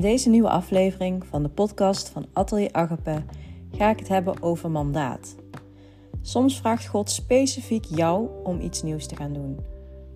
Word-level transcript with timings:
In 0.00 0.06
deze 0.06 0.28
nieuwe 0.28 0.48
aflevering 0.48 1.26
van 1.26 1.42
de 1.42 1.48
podcast 1.48 2.08
van 2.08 2.26
Atelier 2.32 2.72
Agape 2.72 3.22
ga 3.72 3.90
ik 3.90 3.98
het 3.98 4.08
hebben 4.08 4.42
over 4.42 4.70
mandaat. 4.70 5.36
Soms 6.22 6.58
vraagt 6.58 6.86
God 6.86 7.10
specifiek 7.10 7.84
jou 7.84 8.28
om 8.44 8.60
iets 8.60 8.82
nieuws 8.82 9.06
te 9.06 9.16
gaan 9.16 9.32
doen, 9.32 9.58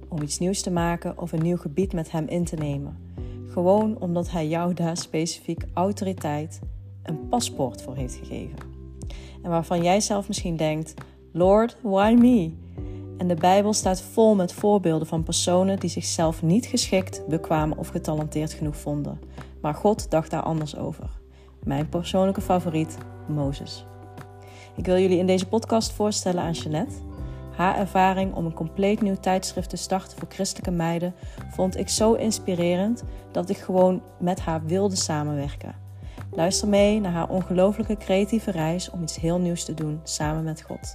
om 0.08 0.22
iets 0.22 0.38
nieuws 0.38 0.62
te 0.62 0.70
maken 0.70 1.18
of 1.18 1.32
een 1.32 1.42
nieuw 1.42 1.56
gebied 1.56 1.92
met 1.92 2.10
Hem 2.10 2.26
in 2.26 2.44
te 2.44 2.56
nemen. 2.56 2.98
Gewoon 3.48 4.00
omdat 4.00 4.30
Hij 4.30 4.48
jou 4.48 4.74
daar 4.74 4.96
specifiek 4.96 5.64
autoriteit, 5.74 6.60
een 7.02 7.28
paspoort 7.28 7.82
voor 7.82 7.94
heeft 7.94 8.14
gegeven. 8.14 8.58
En 9.42 9.50
waarvan 9.50 9.82
jij 9.82 10.00
zelf 10.00 10.28
misschien 10.28 10.56
denkt: 10.56 10.94
Lord, 11.32 11.76
why 11.82 12.16
me? 12.18 12.52
En 13.18 13.28
de 13.28 13.34
Bijbel 13.34 13.72
staat 13.72 14.00
vol 14.02 14.34
met 14.34 14.52
voorbeelden 14.52 15.06
van 15.06 15.22
personen 15.22 15.78
die 15.78 15.90
zichzelf 15.90 16.42
niet 16.42 16.66
geschikt, 16.66 17.26
bekwaam 17.28 17.72
of 17.72 17.88
getalenteerd 17.88 18.52
genoeg 18.52 18.76
vonden. 18.76 19.18
Maar 19.64 19.74
God 19.74 20.10
dacht 20.10 20.30
daar 20.30 20.42
anders 20.42 20.76
over. 20.76 21.06
Mijn 21.62 21.88
persoonlijke 21.88 22.40
favoriet, 22.40 22.98
Mozes. 23.26 23.86
Ik 24.76 24.86
wil 24.86 24.98
jullie 24.98 25.18
in 25.18 25.26
deze 25.26 25.46
podcast 25.46 25.92
voorstellen 25.92 26.42
aan 26.42 26.52
Jeannette. 26.52 26.94
Haar 27.56 27.76
ervaring 27.78 28.34
om 28.34 28.46
een 28.46 28.54
compleet 28.54 29.00
nieuw 29.00 29.16
tijdschrift 29.20 29.70
te 29.70 29.76
starten 29.76 30.18
voor 30.18 30.28
christelijke 30.28 30.70
meiden 30.70 31.14
vond 31.50 31.76
ik 31.78 31.88
zo 31.88 32.12
inspirerend 32.12 33.02
dat 33.32 33.48
ik 33.48 33.56
gewoon 33.56 34.02
met 34.18 34.40
haar 34.40 34.64
wilde 34.64 34.96
samenwerken. 34.96 35.74
Luister 36.30 36.68
mee 36.68 37.00
naar 37.00 37.12
haar 37.12 37.28
ongelooflijke 37.28 37.96
creatieve 37.96 38.50
reis 38.50 38.90
om 38.90 39.02
iets 39.02 39.16
heel 39.16 39.38
nieuws 39.38 39.64
te 39.64 39.74
doen 39.74 40.00
samen 40.02 40.44
met 40.44 40.62
God. 40.62 40.94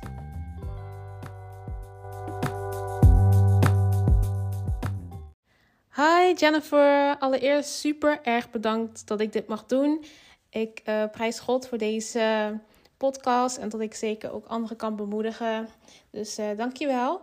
Hi 5.99 6.34
Jennifer, 6.34 7.17
allereerst 7.17 7.69
super 7.69 8.19
erg 8.23 8.50
bedankt 8.50 9.08
dat 9.08 9.19
ik 9.19 9.33
dit 9.33 9.47
mag 9.47 9.66
doen. 9.66 10.03
Ik 10.50 10.81
uh, 10.86 11.03
prijs 11.11 11.39
God 11.39 11.67
voor 11.67 11.78
deze 11.78 12.59
podcast 12.97 13.58
en 13.58 13.69
dat 13.69 13.81
ik 13.81 13.94
zeker 13.94 14.31
ook 14.31 14.45
anderen 14.45 14.77
kan 14.77 14.95
bemoedigen. 14.95 15.67
Dus 16.11 16.39
uh, 16.39 16.45
dankjewel. 16.58 17.22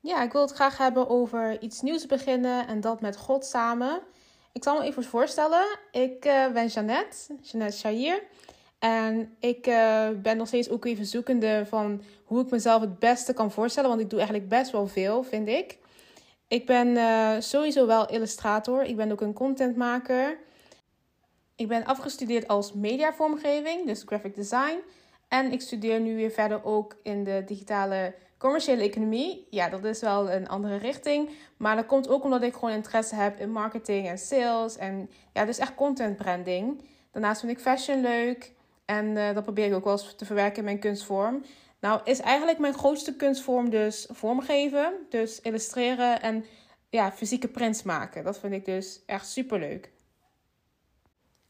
Ja, 0.00 0.22
ik 0.22 0.32
wil 0.32 0.40
het 0.40 0.52
graag 0.52 0.78
hebben 0.78 1.08
over 1.08 1.60
iets 1.62 1.80
nieuws 1.80 2.06
beginnen 2.06 2.66
en 2.66 2.80
dat 2.80 3.00
met 3.00 3.16
God 3.16 3.44
samen. 3.44 4.00
Ik 4.52 4.62
zal 4.62 4.78
me 4.78 4.84
even 4.84 5.04
voorstellen. 5.04 5.78
Ik 5.90 6.24
uh, 6.24 6.52
ben 6.52 6.66
Jeannette, 6.66 7.16
Jeannette 7.40 7.76
Shahir. 7.76 8.22
En 8.78 9.36
ik 9.40 9.62
ben 10.22 10.36
nog 10.36 10.46
steeds 10.46 10.70
ook 10.70 10.84
even 10.84 11.06
zoekende 11.06 11.66
van 11.68 12.02
hoe 12.24 12.42
ik 12.42 12.50
mezelf 12.50 12.80
het 12.80 12.98
beste 12.98 13.32
kan 13.32 13.50
voorstellen. 13.50 13.88
Want 13.88 14.00
ik 14.00 14.10
doe 14.10 14.18
eigenlijk 14.18 14.48
best 14.48 14.70
wel 14.70 14.86
veel, 14.86 15.22
vind 15.22 15.48
ik. 15.48 15.82
Ik 16.54 16.66
ben 16.66 16.88
uh, 16.88 17.30
sowieso 17.38 17.86
wel 17.86 18.08
illustrator. 18.08 18.82
Ik 18.82 18.96
ben 18.96 19.12
ook 19.12 19.20
een 19.20 19.32
contentmaker. 19.32 20.38
Ik 21.56 21.68
ben 21.68 21.84
afgestudeerd 21.84 22.48
als 22.48 22.72
mediavormgeving, 22.72 23.86
dus 23.86 24.02
graphic 24.06 24.34
design. 24.34 24.78
En 25.28 25.52
ik 25.52 25.60
studeer 25.60 26.00
nu 26.00 26.16
weer 26.16 26.30
verder 26.30 26.64
ook 26.64 26.96
in 27.02 27.24
de 27.24 27.42
digitale 27.46 28.14
commerciële 28.38 28.82
economie. 28.82 29.46
Ja, 29.50 29.68
dat 29.68 29.84
is 29.84 30.00
wel 30.00 30.30
een 30.30 30.48
andere 30.48 30.76
richting. 30.76 31.30
Maar 31.56 31.76
dat 31.76 31.86
komt 31.86 32.08
ook 32.08 32.24
omdat 32.24 32.42
ik 32.42 32.54
gewoon 32.54 32.74
interesse 32.74 33.14
heb 33.14 33.40
in 33.40 33.50
marketing 33.50 34.08
en 34.08 34.18
sales. 34.18 34.76
En 34.76 35.10
ja, 35.32 35.44
dus 35.44 35.58
echt 35.58 35.74
content 35.74 36.16
branding. 36.16 36.82
Daarnaast 37.10 37.40
vind 37.40 37.52
ik 37.52 37.60
fashion 37.60 38.00
leuk. 38.00 38.52
En 38.84 39.06
uh, 39.06 39.34
dat 39.34 39.42
probeer 39.42 39.66
ik 39.66 39.74
ook 39.74 39.84
wel 39.84 39.92
eens 39.92 40.14
te 40.16 40.24
verwerken 40.24 40.58
in 40.58 40.64
mijn 40.64 40.78
kunstvorm. 40.78 41.42
Nou, 41.84 42.00
is 42.04 42.20
eigenlijk 42.20 42.58
mijn 42.58 42.74
grootste 42.74 43.16
kunstvorm 43.16 43.70
dus 43.70 44.06
vormgeven. 44.10 44.92
Dus 45.08 45.40
illustreren 45.40 46.22
en 46.22 46.44
ja, 46.90 47.12
fysieke 47.12 47.48
prints 47.48 47.82
maken. 47.82 48.24
Dat 48.24 48.38
vind 48.38 48.52
ik 48.52 48.64
dus 48.64 49.00
echt 49.06 49.28
super 49.28 49.58
leuk. 49.58 49.90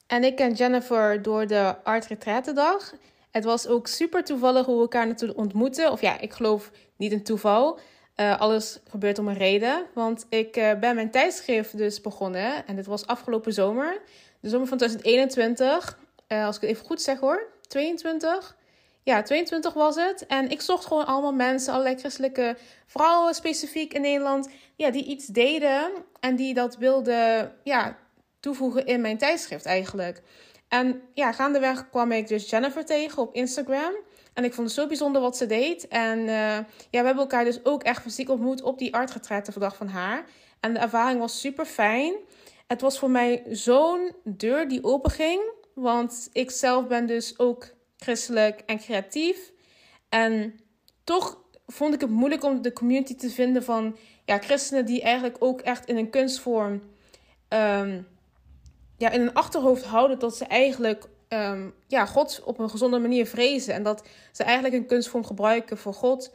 En 0.07 0.25
ik 0.25 0.37
ken 0.37 0.53
Jennifer 0.53 1.23
door 1.23 1.47
de 1.47 1.75
Art 1.83 2.07
Retraite 2.07 2.53
dag. 2.53 2.95
Het 3.31 3.45
was 3.45 3.67
ook 3.67 3.87
super 3.87 4.25
toevallig 4.25 4.67
hoe 4.67 4.75
we 4.75 4.81
elkaar 4.81 5.07
natuurlijk 5.07 5.39
ontmoeten. 5.39 5.93
Of 5.93 6.01
ja, 6.01 6.21
ik 6.21 6.33
geloof 6.33 6.71
niet 6.97 7.13
een 7.13 7.25
toeval. 7.25 7.79
Uh, 8.17 8.41
alles 8.41 8.81
gebeurt 8.89 9.19
om 9.19 9.29
een 9.29 9.39
reden. 9.39 9.87
Want 9.93 10.27
ik 10.29 10.57
uh, 10.57 10.75
ben 10.75 10.95
mijn 10.95 11.11
tijdschrift 11.11 11.77
dus 11.77 12.01
begonnen. 12.01 12.67
En 12.67 12.77
dit 12.77 12.87
was 12.87 13.07
afgelopen 13.07 13.53
zomer. 13.53 14.01
De 14.41 14.49
zomer 14.49 14.67
van 14.67 14.79
2021. 14.79 15.99
Uh, 16.29 16.47
als 16.47 16.57
ik 16.57 16.63
het 16.63 16.71
even 16.71 16.87
goed 16.87 17.03
zeg 17.03 17.21
hoor. 17.21 17.47
22 17.69 18.57
ja, 19.05 19.23
22 19.23 19.73
was 19.73 19.97
het. 19.97 20.27
En 20.27 20.51
ik 20.51 20.61
zocht 20.61 20.87
gewoon 20.87 21.07
allemaal 21.07 21.35
mensen, 21.35 21.73
allerlei 21.73 21.99
christelijke 21.99 22.57
vrouwen 22.87 23.35
specifiek 23.35 23.95
in 23.95 24.01
Nederland, 24.01 24.49
ja, 24.77 24.91
die 24.91 25.05
iets 25.05 25.27
deden 25.27 25.91
en 26.21 26.37
die 26.37 26.55
dat 26.55 26.77
wilden 26.77 27.53
ja, 27.65 27.97
toevoegen 28.41 28.87
in 28.87 29.01
mijn 29.01 29.19
tijdschrift 29.19 29.65
eigenlijk. 29.65 30.23
En 30.69 31.03
ja, 31.13 31.33
gaandeweg 31.33 31.91
kwam 31.91 32.13
ik 32.13 32.29
dus 32.29 32.51
Jennifer 32.51 32.85
tegen 32.85 33.23
op 33.23 33.35
Instagram. 33.35 33.93
En 34.33 34.45
ik 34.45 34.55
vond 34.55 34.67
het 34.67 34.77
zo 34.77 34.87
bijzonder 34.87 35.21
wat 35.21 35.37
ze 35.37 35.47
deed. 35.47 35.89
En 35.89 36.19
uh, 36.19 36.27
ja, 36.27 36.65
we 36.91 36.97
hebben 36.97 37.19
elkaar 37.19 37.45
dus 37.45 37.65
ook 37.65 37.83
echt 37.83 38.03
fysiek 38.03 38.31
ontmoet 38.31 38.63
op 38.63 38.79
die 38.79 38.91
dag 39.59 39.77
van 39.77 39.89
haar. 39.89 40.25
En 40.61 40.73
de 40.75 40.79
ervaring 40.79 41.21
was 41.21 41.41
super 41.41 41.65
fijn. 41.65 42.15
Het 42.67 42.81
was 42.81 42.99
voor 42.99 43.11
mij 43.11 43.43
zo'n 43.49 44.13
deur 44.25 44.69
die 44.69 44.85
openging. 44.85 45.43
Want 45.75 46.29
ik 46.33 46.51
zelf 46.51 46.87
ben 46.87 47.07
dus 47.07 47.39
ook 47.39 47.74
christelijk 48.05 48.63
en 48.67 48.79
creatief. 48.79 49.53
En 50.09 50.61
toch 51.05 51.39
vond 51.67 51.95
ik 51.95 52.01
het 52.01 52.11
moeilijk 52.11 52.45
om 52.45 52.63
de 52.63 52.73
community 52.73 53.15
te 53.15 53.31
vinden 53.31 53.65
van 53.65 53.97
ja, 54.25 54.39
christenen 54.39 54.87
die 54.87 55.03
eigenlijk 55.03 55.37
ook 55.39 55.61
echt 55.61 55.87
in 55.87 55.97
een 55.97 56.11
kunstvorm 56.11 56.83
um, 57.49 58.07
ja, 58.97 59.11
in 59.11 59.21
een 59.21 59.35
achterhoofd 59.35 59.85
houden 59.85 60.19
dat 60.19 60.37
ze 60.37 60.45
eigenlijk 60.45 61.09
um, 61.29 61.75
ja, 61.87 62.07
God 62.07 62.43
op 62.45 62.59
een 62.59 62.71
gezonde 62.71 62.99
manier 62.99 63.27
vrezen. 63.27 63.75
En 63.75 63.83
dat 63.83 64.09
ze 64.33 64.43
eigenlijk 64.43 64.75
een 64.75 64.87
kunstvorm 64.87 65.25
gebruiken 65.25 65.79
voor 65.79 65.95
God. 65.95 66.35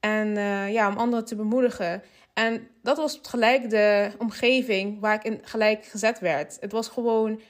En 0.00 0.28
uh, 0.36 0.72
ja, 0.72 0.88
om 0.88 0.96
anderen 0.96 1.24
te 1.24 1.36
bemoedigen. 1.36 2.02
En 2.34 2.68
dat 2.82 2.96
was 2.96 3.18
gelijk 3.22 3.70
de 3.70 4.10
omgeving 4.18 5.00
waar 5.00 5.14
ik 5.14 5.24
in 5.24 5.40
gelijk 5.42 5.84
gezet 5.84 6.18
werd. 6.18 6.56
Het 6.60 6.72
was 6.72 6.88
gewoon 6.88 7.40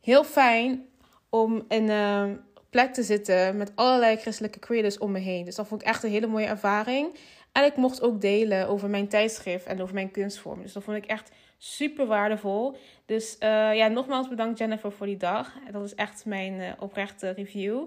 heel 0.00 0.24
fijn 0.24 0.88
om 1.28 1.64
in, 1.68 1.88
uh, 1.88 2.30
plek 2.70 2.94
te 2.94 3.02
zitten 3.02 3.56
met 3.56 3.72
allerlei 3.74 4.16
christelijke 4.16 4.58
creators 4.58 4.98
om 4.98 5.10
me 5.10 5.18
heen. 5.18 5.44
Dus 5.44 5.54
dat 5.54 5.66
vond 5.66 5.80
ik 5.80 5.86
echt 5.86 6.02
een 6.02 6.10
hele 6.10 6.26
mooie 6.26 6.46
ervaring. 6.46 7.18
En 7.52 7.64
ik 7.64 7.76
mocht 7.76 8.02
ook 8.02 8.20
delen 8.20 8.68
over 8.68 8.90
mijn 8.90 9.08
tijdschrift 9.08 9.66
en 9.66 9.82
over 9.82 9.94
mijn 9.94 10.10
kunstvorm. 10.10 10.62
Dus 10.62 10.72
dat 10.72 10.82
vond 10.82 10.96
ik 10.96 11.06
echt 11.06 11.30
super 11.58 12.06
waardevol. 12.06 12.76
Dus 13.06 13.36
uh, 13.40 13.74
ja, 13.76 13.88
nogmaals 13.88 14.28
bedankt 14.28 14.58
Jennifer 14.58 14.92
voor 14.92 15.06
die 15.06 15.16
dag. 15.16 15.52
Dat 15.72 15.84
is 15.84 15.94
echt 15.94 16.24
mijn 16.24 16.52
uh, 16.52 16.72
oprechte 16.78 17.30
review. 17.30 17.82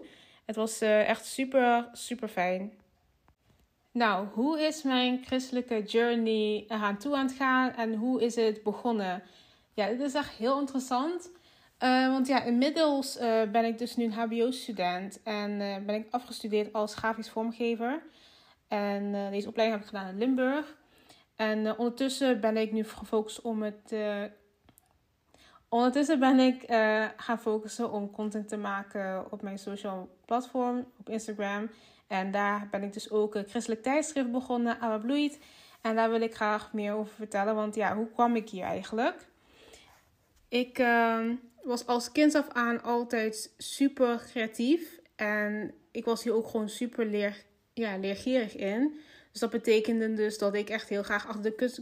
Het 0.45 0.55
was 0.55 0.81
uh, 0.81 1.09
echt 1.09 1.25
super, 1.25 1.89
super 1.93 2.27
fijn. 2.27 2.71
Nou, 3.91 4.27
hoe 4.33 4.61
is 4.61 4.83
mijn 4.83 5.21
christelijke 5.25 5.83
journey 5.83 6.65
eraan 6.67 6.97
toe 6.97 7.15
aan 7.15 7.25
het 7.25 7.35
gaan 7.35 7.75
en 7.75 7.95
hoe 7.95 8.21
is 8.21 8.35
het 8.35 8.63
begonnen? 8.63 9.23
Ja, 9.73 9.87
dit 9.87 9.99
is 9.99 10.13
echt 10.13 10.33
heel 10.33 10.59
interessant. 10.59 11.29
Uh, 11.83 12.07
want 12.07 12.27
ja, 12.27 12.43
inmiddels 12.43 13.21
uh, 13.21 13.41
ben 13.51 13.65
ik 13.65 13.77
dus 13.77 13.95
nu 13.95 14.03
een 14.03 14.13
HBO-student 14.13 15.21
en 15.23 15.51
uh, 15.51 15.75
ben 15.85 15.95
ik 15.95 16.07
afgestudeerd 16.09 16.73
als 16.73 16.95
grafisch 16.95 17.29
vormgever. 17.29 18.03
En 18.67 19.31
deze 19.31 19.47
opleiding 19.47 19.79
heb 19.79 19.89
ik 19.89 19.97
gedaan 19.97 20.13
in 20.13 20.17
Limburg. 20.17 20.77
En 21.35 21.77
ondertussen 21.77 22.39
ben 22.39 22.57
ik 22.57 22.71
nu 22.71 22.83
gefocust 22.83 23.41
om 23.41 23.61
het. 23.61 23.95
ondertussen 25.69 26.19
ben 26.19 26.39
ik 26.39 26.63
gaan 27.17 27.39
focussen 27.39 27.91
om 27.91 28.11
content 28.11 28.47
te 28.47 28.57
maken 28.57 29.31
op 29.31 29.41
mijn 29.41 29.59
social 29.59 30.17
platform, 30.25 30.85
op 30.99 31.09
Instagram. 31.09 31.69
En 32.07 32.31
daar 32.31 32.67
ben 32.71 32.83
ik 32.83 32.93
dus 32.93 33.11
ook 33.11 33.35
een 33.35 33.47
christelijk 33.47 33.83
tijdschrift 33.83 34.31
begonnen, 34.31 34.79
Abba 34.79 34.97
Bloeit. 34.97 35.39
En 35.81 35.95
daar 35.95 36.09
wil 36.09 36.21
ik 36.21 36.35
graag 36.35 36.73
meer 36.73 36.93
over 36.93 37.13
vertellen, 37.13 37.55
want 37.55 37.75
ja, 37.75 37.95
hoe 37.95 38.11
kwam 38.11 38.35
ik 38.35 38.49
hier 38.49 38.63
eigenlijk? 38.63 39.31
Ik 40.53 40.79
ehm, 40.79 41.35
was 41.63 41.85
als 41.85 42.11
kind 42.11 42.35
af 42.35 42.49
aan 42.49 42.83
altijd 42.83 43.53
super 43.57 44.23
creatief. 44.31 44.99
En 45.15 45.73
ik 45.91 46.05
was 46.05 46.23
hier 46.23 46.33
ook 46.33 46.47
gewoon 46.47 46.69
super 46.69 47.05
leer, 47.05 47.43
ja, 47.73 47.97
leergierig 47.97 48.55
in. 48.55 48.99
Dus 49.31 49.39
dat 49.39 49.49
betekende 49.49 50.13
dus 50.13 50.37
dat 50.37 50.53
ik 50.55 50.69
echt 50.69 50.89
heel 50.89 51.03
graag 51.03 51.27
achter 51.27 51.43
de 51.43 51.55
kus... 51.55 51.81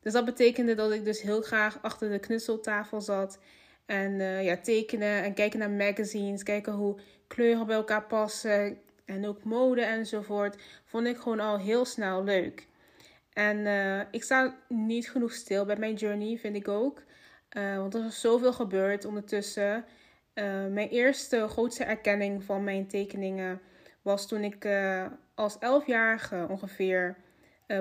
Dus 0.00 0.12
dat 0.12 0.24
betekende 0.24 0.74
dat 0.74 0.92
ik 0.92 1.04
dus 1.04 1.22
heel 1.22 1.42
graag 1.42 1.82
achter 1.82 2.10
de 2.10 2.18
knutseltafel 2.18 3.00
zat. 3.00 3.38
En 3.86 4.12
uh, 4.12 4.44
ja, 4.44 4.56
tekenen 4.56 5.22
en 5.22 5.34
kijken 5.34 5.58
naar 5.58 5.70
magazines. 5.70 6.42
Kijken 6.42 6.72
hoe 6.72 7.00
kleuren 7.26 7.66
bij 7.66 7.76
elkaar 7.76 8.06
passen. 8.06 8.78
En 9.04 9.26
ook 9.26 9.44
mode 9.44 9.82
enzovoort. 9.82 10.62
Vond 10.84 11.06
ik 11.06 11.16
gewoon 11.16 11.40
al 11.40 11.58
heel 11.58 11.84
snel 11.84 12.24
leuk. 12.24 12.66
En 13.32 13.58
uh, 13.58 14.00
ik 14.10 14.22
sta 14.22 14.56
niet 14.68 15.10
genoeg 15.10 15.32
stil 15.32 15.64
bij 15.64 15.76
mijn 15.76 15.94
journey, 15.94 16.38
vind 16.38 16.56
ik 16.56 16.68
ook. 16.68 17.02
Uh, 17.56 17.76
want 17.76 17.94
er 17.94 18.04
is 18.04 18.20
zoveel 18.20 18.52
gebeurd 18.52 19.04
ondertussen. 19.04 19.84
Uh, 20.34 20.66
mijn 20.66 20.88
eerste 20.88 21.48
grootste 21.48 21.84
erkenning 21.84 22.44
van 22.44 22.64
mijn 22.64 22.86
tekeningen 22.86 23.60
was 24.02 24.28
toen 24.28 24.44
ik 24.44 24.64
uh, 24.64 25.06
als 25.34 25.58
elfjarige 25.58 26.46
ongeveer 26.48 27.16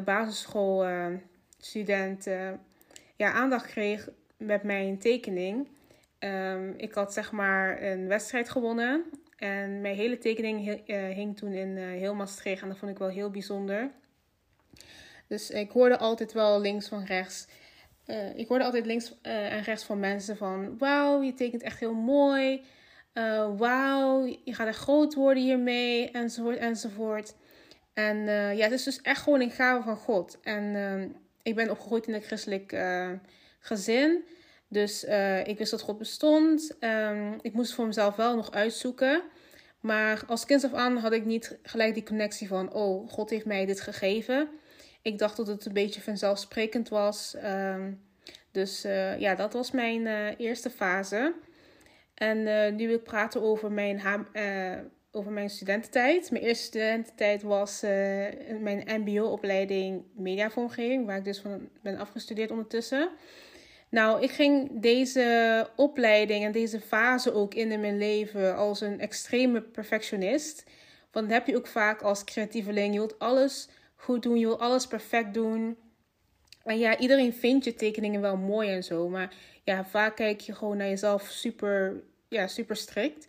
basisschoolstudent 0.05 2.25
ja, 3.15 3.31
aandacht 3.31 3.65
kreeg 3.65 4.09
met 4.37 4.63
mijn 4.63 4.99
tekening. 4.99 5.67
Ehm, 6.19 6.73
ik 6.77 6.93
had 6.93 7.13
zeg 7.13 7.31
maar 7.31 7.81
een 7.81 8.07
wedstrijd 8.07 8.49
gewonnen. 8.49 9.03
En 9.37 9.81
mijn 9.81 9.95
hele 9.95 10.17
tekening 10.17 10.81
hing 10.87 11.37
toen 11.37 11.53
in 11.53 11.77
heel 11.77 12.15
Maastricht. 12.15 12.61
En 12.61 12.67
dat 12.67 12.77
vond 12.77 12.91
ik 12.91 12.97
wel 12.97 13.09
heel 13.09 13.29
bijzonder. 13.29 13.91
Dus 15.27 15.49
ik 15.49 15.71
hoorde 15.71 15.97
altijd 15.97 16.33
wel 16.33 16.61
links 16.61 16.87
van 16.87 17.03
rechts. 17.03 17.47
Uh, 18.11 18.37
ik 18.37 18.47
hoorde 18.47 18.63
altijd 18.63 18.85
links 18.85 19.15
en 19.21 19.63
rechts 19.63 19.83
van 19.83 19.99
mensen 19.99 20.37
van... 20.37 20.77
Wauw, 20.77 21.21
je 21.21 21.33
tekent 21.33 21.61
echt 21.61 21.79
heel 21.79 21.93
mooi. 21.93 22.61
Wauw, 23.57 24.25
je 24.43 24.53
gaat 24.53 24.67
echt 24.67 24.77
groot 24.77 25.13
worden 25.13 25.43
hiermee. 25.43 26.11
Enzovoort, 26.11 26.57
enzovoort. 26.57 27.35
En 27.93 28.17
ja, 28.55 28.63
het 28.63 28.71
is 28.71 28.83
dus 28.83 29.01
echt 29.01 29.21
gewoon 29.21 29.41
een 29.41 29.51
gave 29.51 29.83
van 29.83 29.95
God. 29.95 30.39
En 30.43 30.75
ehm, 30.75 31.07
ik 31.41 31.55
ben 31.55 31.69
opgegroeid 31.69 32.07
in 32.07 32.13
een 32.13 32.21
christelijk 32.21 32.75
gezin. 33.59 34.23
Dus 34.71 35.03
uh, 35.03 35.47
ik 35.47 35.57
wist 35.57 35.71
dat 35.71 35.81
God 35.81 35.97
bestond. 35.97 36.75
Um, 36.79 37.39
ik 37.41 37.53
moest 37.53 37.73
voor 37.73 37.85
mezelf 37.85 38.15
wel 38.15 38.35
nog 38.35 38.51
uitzoeken. 38.51 39.21
Maar 39.79 40.23
als 40.27 40.45
kind 40.45 40.63
af 40.63 40.73
aan 40.73 40.97
had 40.97 41.11
ik 41.11 41.25
niet 41.25 41.57
gelijk 41.63 41.93
die 41.93 42.03
connectie 42.03 42.47
van: 42.47 42.73
oh, 42.73 43.09
God 43.09 43.29
heeft 43.29 43.45
mij 43.45 43.65
dit 43.65 43.81
gegeven. 43.81 44.49
Ik 45.01 45.17
dacht 45.17 45.37
dat 45.37 45.47
het 45.47 45.65
een 45.65 45.73
beetje 45.73 46.01
vanzelfsprekend 46.01 46.89
was. 46.89 47.35
Um, 47.45 48.01
dus 48.51 48.85
uh, 48.85 49.19
ja, 49.19 49.35
dat 49.35 49.53
was 49.53 49.71
mijn 49.71 50.01
uh, 50.01 50.39
eerste 50.39 50.69
fase. 50.69 51.33
En 52.13 52.43
nu 52.75 52.87
wil 52.87 52.95
ik 52.95 53.03
praten 53.03 53.41
over 53.41 53.71
mijn, 53.71 54.01
over 55.11 55.31
mijn 55.31 55.49
studententijd. 55.49 56.31
Mijn 56.31 56.43
eerste 56.43 56.63
studententijd 56.63 57.41
was 57.41 57.81
mijn 58.59 58.83
MBO-opleiding 58.87 60.03
mediavormgeving, 60.15 61.05
waar 61.05 61.17
ik 61.17 61.23
dus 61.23 61.39
van 61.39 61.69
ben 61.81 61.97
afgestudeerd 61.97 62.51
ondertussen. 62.51 63.09
Nou, 63.91 64.21
ik 64.21 64.31
ging 64.31 64.69
deze 64.81 65.69
opleiding 65.75 66.45
en 66.45 66.51
deze 66.51 66.79
fase 66.79 67.33
ook 67.33 67.53
in 67.53 67.71
in 67.71 67.79
mijn 67.79 67.97
leven 67.97 68.55
als 68.55 68.81
een 68.81 68.99
extreme 68.99 69.61
perfectionist. 69.61 70.63
Want 71.11 71.29
dat 71.29 71.37
heb 71.37 71.47
je 71.47 71.57
ook 71.57 71.67
vaak 71.67 72.01
als 72.01 72.23
creatieveling. 72.23 72.93
Je 72.93 72.99
wilt 72.99 73.19
alles 73.19 73.67
goed 74.01 74.23
doen, 74.23 74.37
je 74.39 74.45
wilt 74.45 74.59
alles 74.59 74.87
perfect 74.87 75.33
doen. 75.33 75.77
En 76.63 76.79
ja, 76.79 76.97
iedereen 76.97 77.33
vindt 77.33 77.65
je 77.65 77.73
tekeningen 77.73 78.21
wel 78.21 78.37
mooi 78.37 78.69
en 78.69 78.83
zo. 78.83 79.09
Maar 79.09 79.33
ja, 79.63 79.85
vaak 79.85 80.15
kijk 80.15 80.39
je 80.39 80.55
gewoon 80.55 80.77
naar 80.77 80.87
jezelf 80.87 81.23
super, 81.23 82.03
ja, 82.27 82.47
super 82.47 82.75
strikt. 82.75 83.27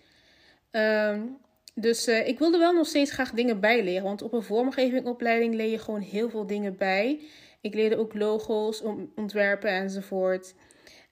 Um, 0.70 1.36
dus 1.74 2.08
uh, 2.08 2.28
ik 2.28 2.38
wilde 2.38 2.58
wel 2.58 2.72
nog 2.72 2.86
steeds 2.86 3.10
graag 3.10 3.30
dingen 3.30 3.60
bijleren. 3.60 4.02
Want 4.02 4.22
op 4.22 4.32
een 4.32 4.42
vormgevingopleiding 4.42 5.54
leer 5.54 5.70
je 5.70 5.78
gewoon 5.78 6.00
heel 6.00 6.30
veel 6.30 6.46
dingen 6.46 6.76
bij. 6.76 7.20
Ik 7.60 7.74
leerde 7.74 7.96
ook 7.96 8.14
logo's 8.14 8.82
ontwerpen 9.16 9.70
enzovoort. 9.70 10.54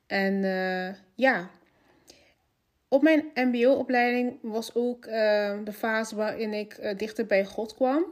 En 0.06 0.34
uh, 0.42 0.94
ja, 1.14 1.50
op 2.88 3.02
mijn 3.02 3.30
MBO-opleiding 3.34 4.38
was 4.42 4.74
ook 4.74 5.06
uh, 5.06 5.12
de 5.64 5.72
fase 5.72 6.16
waarin 6.16 6.52
ik 6.52 6.94
dichter 6.96 7.26
bij 7.26 7.44
God 7.44 7.74
kwam. 7.74 8.04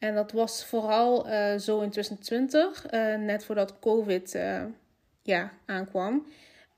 En 0.00 0.14
dat 0.14 0.32
was 0.32 0.64
vooral 0.64 1.24
zo 1.58 1.80
in 1.80 1.90
2020, 1.90 2.86
net 3.18 3.44
voordat 3.44 3.78
COVID 3.78 4.38
ja, 5.22 5.52
aankwam. 5.66 6.26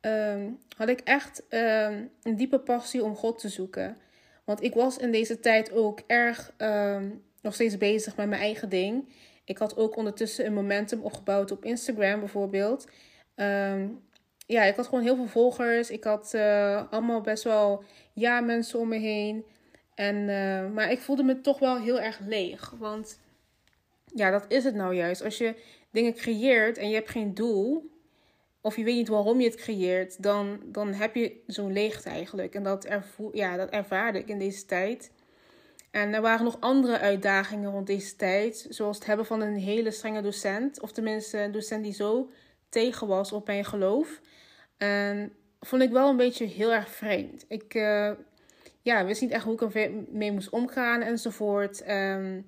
Um, 0.01 0.59
had 0.77 0.89
ik 0.89 1.01
echt 1.01 1.43
um, 1.49 2.11
een 2.23 2.37
diepe 2.37 2.59
passie 2.59 3.05
om 3.05 3.17
God 3.17 3.39
te 3.39 3.49
zoeken. 3.49 3.97
Want 4.45 4.63
ik 4.63 4.75
was 4.75 4.97
in 4.97 5.13
deze 5.13 5.41
tijd 5.41 5.73
ook 5.73 6.01
erg 6.07 6.53
um, 6.59 7.25
nog 7.43 7.55
steeds 7.55 7.79
bezig 7.79 8.17
met 8.17 8.29
mijn 8.29 8.41
eigen 8.41 8.69
ding. 8.69 9.09
Ik 9.45 9.59
had 9.59 9.77
ook 9.77 9.97
ondertussen 9.97 10.47
een 10.47 10.55
momentum 10.55 11.01
opgebouwd 11.01 11.51
op 11.51 11.65
Instagram 11.65 12.21
bijvoorbeeld. 12.21 12.87
Ja, 14.47 14.63
ik 14.63 14.77
had 14.77 14.87
gewoon 14.87 15.05
heel 15.05 15.17
veel 15.17 15.27
volgers. 15.27 15.91
Ik 15.91 16.05
had 16.05 16.35
allemaal 16.91 17.21
best 17.21 17.45
wel 17.45 17.85
ja 18.13 18.41
mensen 18.41 18.79
om 18.79 18.89
me 18.89 18.99
heen. 18.99 19.45
En, 19.95 20.17
uh, 20.17 20.71
maar 20.71 20.91
ik 20.91 21.01
voelde 21.01 21.23
me 21.23 21.41
toch 21.41 21.59
wel 21.59 21.79
heel 21.79 22.01
erg 22.01 22.19
leeg. 22.27 22.75
Want 22.79 23.19
ja, 24.15 24.31
dat 24.31 24.45
is 24.49 24.65
het 24.65 24.75
nou 24.75 24.95
juist. 24.95 25.23
Als 25.25 25.39
je 25.39 25.55
dingen 25.91 26.15
creëert 26.15 26.79
en 26.79 26.89
je 26.89 26.95
hebt 26.95 27.11
geen 27.11 27.35
doel, 27.35 27.91
of 28.61 28.77
je 28.77 28.85
weet 28.85 28.97
niet 28.97 29.09
waarom 29.09 29.41
je 29.41 29.49
het 29.49 29.57
creëert, 29.57 30.23
dan, 30.23 30.61
dan 30.65 30.93
heb 30.93 31.15
je 31.15 31.43
zo'n 31.47 31.73
leegte 31.73 32.09
eigenlijk. 32.09 32.55
En 32.55 32.63
dat, 32.63 32.85
ervoer, 32.85 33.37
ja, 33.37 33.57
dat 33.57 33.71
ervaarde 33.71 34.19
ik 34.19 34.29
in 34.29 34.39
deze 34.39 34.65
tijd. 34.65 35.11
En 35.91 36.15
er 36.15 36.21
waren 36.21 36.45
nog 36.45 36.61
andere 36.61 36.99
uitdagingen 36.99 37.71
rond 37.71 37.87
deze 37.87 38.17
tijd, 38.17 38.67
zoals 38.69 38.97
het 38.97 39.07
hebben 39.07 39.27
van 39.27 39.41
een 39.41 39.57
hele 39.57 39.91
strenge 39.91 40.23
docent, 40.23 40.81
of 40.81 40.93
tenminste 40.93 41.39
een 41.39 41.53
docent 41.53 41.85
die 41.85 41.93
zo 41.93 42.31
tegen 42.69 43.07
was 43.07 43.33
op 43.33 43.47
mijn 43.47 43.65
geloof. 43.65 44.21
En 44.77 45.33
vond 45.61 45.83
ik 45.83 45.91
wel 45.91 46.09
een 46.09 46.17
beetje 46.17 46.45
heel 46.45 46.73
erg 46.73 46.89
vreemd. 46.89 47.45
Ik 47.49 47.75
uh, 47.75 48.11
ja, 48.83 49.05
wist 49.05 49.21
niet 49.21 49.31
echt 49.31 49.45
hoe 49.45 49.55
ik 49.55 49.75
ermee 49.75 50.33
moest 50.33 50.51
omgaan 50.51 51.01
enzovoort. 51.01 51.89
Um, 51.91 52.45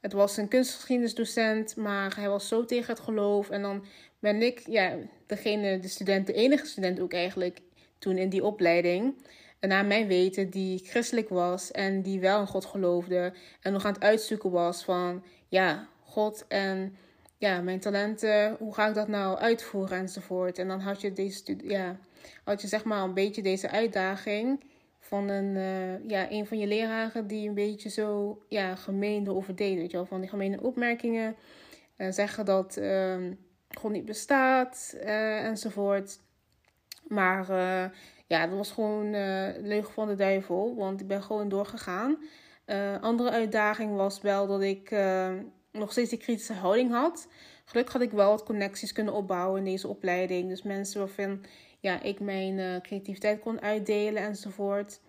het 0.00 0.12
was 0.12 0.36
een 0.36 0.48
kunstgeschiedenisdocent, 0.48 1.76
maar 1.76 2.16
hij 2.16 2.28
was 2.28 2.48
zo 2.48 2.64
tegen 2.64 2.94
het 2.94 3.02
geloof. 3.02 3.50
En 3.50 3.62
dan 3.62 3.84
ben 4.18 4.42
ik, 4.42 4.62
ja, 4.66 4.96
degene, 5.26 5.78
de 5.78 5.88
student, 5.88 6.26
de 6.26 6.32
enige 6.32 6.66
student 6.66 7.00
ook 7.00 7.12
eigenlijk 7.12 7.60
toen 7.98 8.18
in 8.18 8.28
die 8.28 8.44
opleiding 8.44 9.14
naar 9.60 9.84
mijn 9.84 10.06
weten, 10.06 10.50
die 10.50 10.78
christelijk 10.78 11.28
was 11.28 11.70
en 11.70 12.02
die 12.02 12.20
wel 12.20 12.40
in 12.40 12.46
God 12.46 12.64
geloofde. 12.64 13.32
En 13.60 13.72
nog 13.72 13.84
aan 13.84 13.92
het 13.92 14.02
uitzoeken 14.02 14.50
was 14.50 14.84
van, 14.84 15.24
ja, 15.48 15.88
God 16.02 16.44
en 16.48 16.96
ja, 17.38 17.60
mijn 17.60 17.80
talenten, 17.80 18.56
hoe 18.58 18.74
ga 18.74 18.88
ik 18.88 18.94
dat 18.94 19.08
nou 19.08 19.38
uitvoeren 19.38 19.98
enzovoort. 19.98 20.58
En 20.58 20.68
dan 20.68 20.80
had 20.80 21.00
je 21.00 21.12
deze, 21.12 21.56
ja, 21.62 21.98
had 22.44 22.60
je 22.60 22.68
zeg 22.68 22.84
maar 22.84 23.02
een 23.02 23.14
beetje 23.14 23.42
deze 23.42 23.70
uitdaging 23.70 24.64
van 25.04 25.28
een, 25.28 25.56
uh, 25.56 26.08
ja, 26.08 26.30
een 26.30 26.46
van 26.46 26.58
je 26.58 26.66
leraren 26.66 27.26
die 27.26 27.48
een 27.48 27.54
beetje 27.54 27.88
zo 27.88 28.38
ja, 28.48 28.74
gemeen 28.74 29.26
erover 29.26 29.56
deed. 29.56 29.76
Weet 29.76 29.90
je 29.90 29.96
wel, 29.96 30.06
van 30.06 30.20
die 30.20 30.28
gemene 30.28 30.62
opmerkingen. 30.62 31.36
Uh, 31.96 32.10
zeggen 32.10 32.44
dat 32.44 32.76
uh, 32.76 33.16
God 33.78 33.92
niet 33.92 34.04
bestaat 34.04 34.94
uh, 34.96 35.44
enzovoort. 35.44 36.18
Maar 37.08 37.46
ja, 38.26 38.46
dat 38.46 38.56
was 38.56 38.70
gewoon 38.70 39.10
leugen 39.66 39.92
van 39.92 40.08
de 40.08 40.14
duivel, 40.14 40.74
want 40.76 41.00
ik 41.00 41.06
ben 41.06 41.22
gewoon 41.22 41.48
doorgegaan. 41.48 42.16
Andere 43.00 43.30
uitdaging 43.30 43.96
was 43.96 44.20
wel 44.20 44.46
dat 44.46 44.62
ik 44.62 44.90
nog 45.72 45.90
steeds 45.90 46.10
die 46.10 46.18
kritische 46.18 46.52
houding 46.52 46.90
had. 46.90 47.28
Gelukkig 47.64 47.92
had 47.92 48.02
ik 48.02 48.10
wel 48.10 48.30
wat 48.30 48.44
connecties 48.44 48.92
kunnen 48.92 49.14
opbouwen 49.14 49.58
in 49.58 49.64
deze 49.64 49.88
opleiding. 49.88 50.48
Dus 50.48 50.62
mensen 50.62 50.98
waarvan 50.98 51.44
ja, 51.80 52.02
ik 52.02 52.20
mijn 52.20 52.82
creativiteit 52.82 53.40
kon 53.40 53.60
uitdelen 53.60 54.22
enzovoort. 54.22 55.00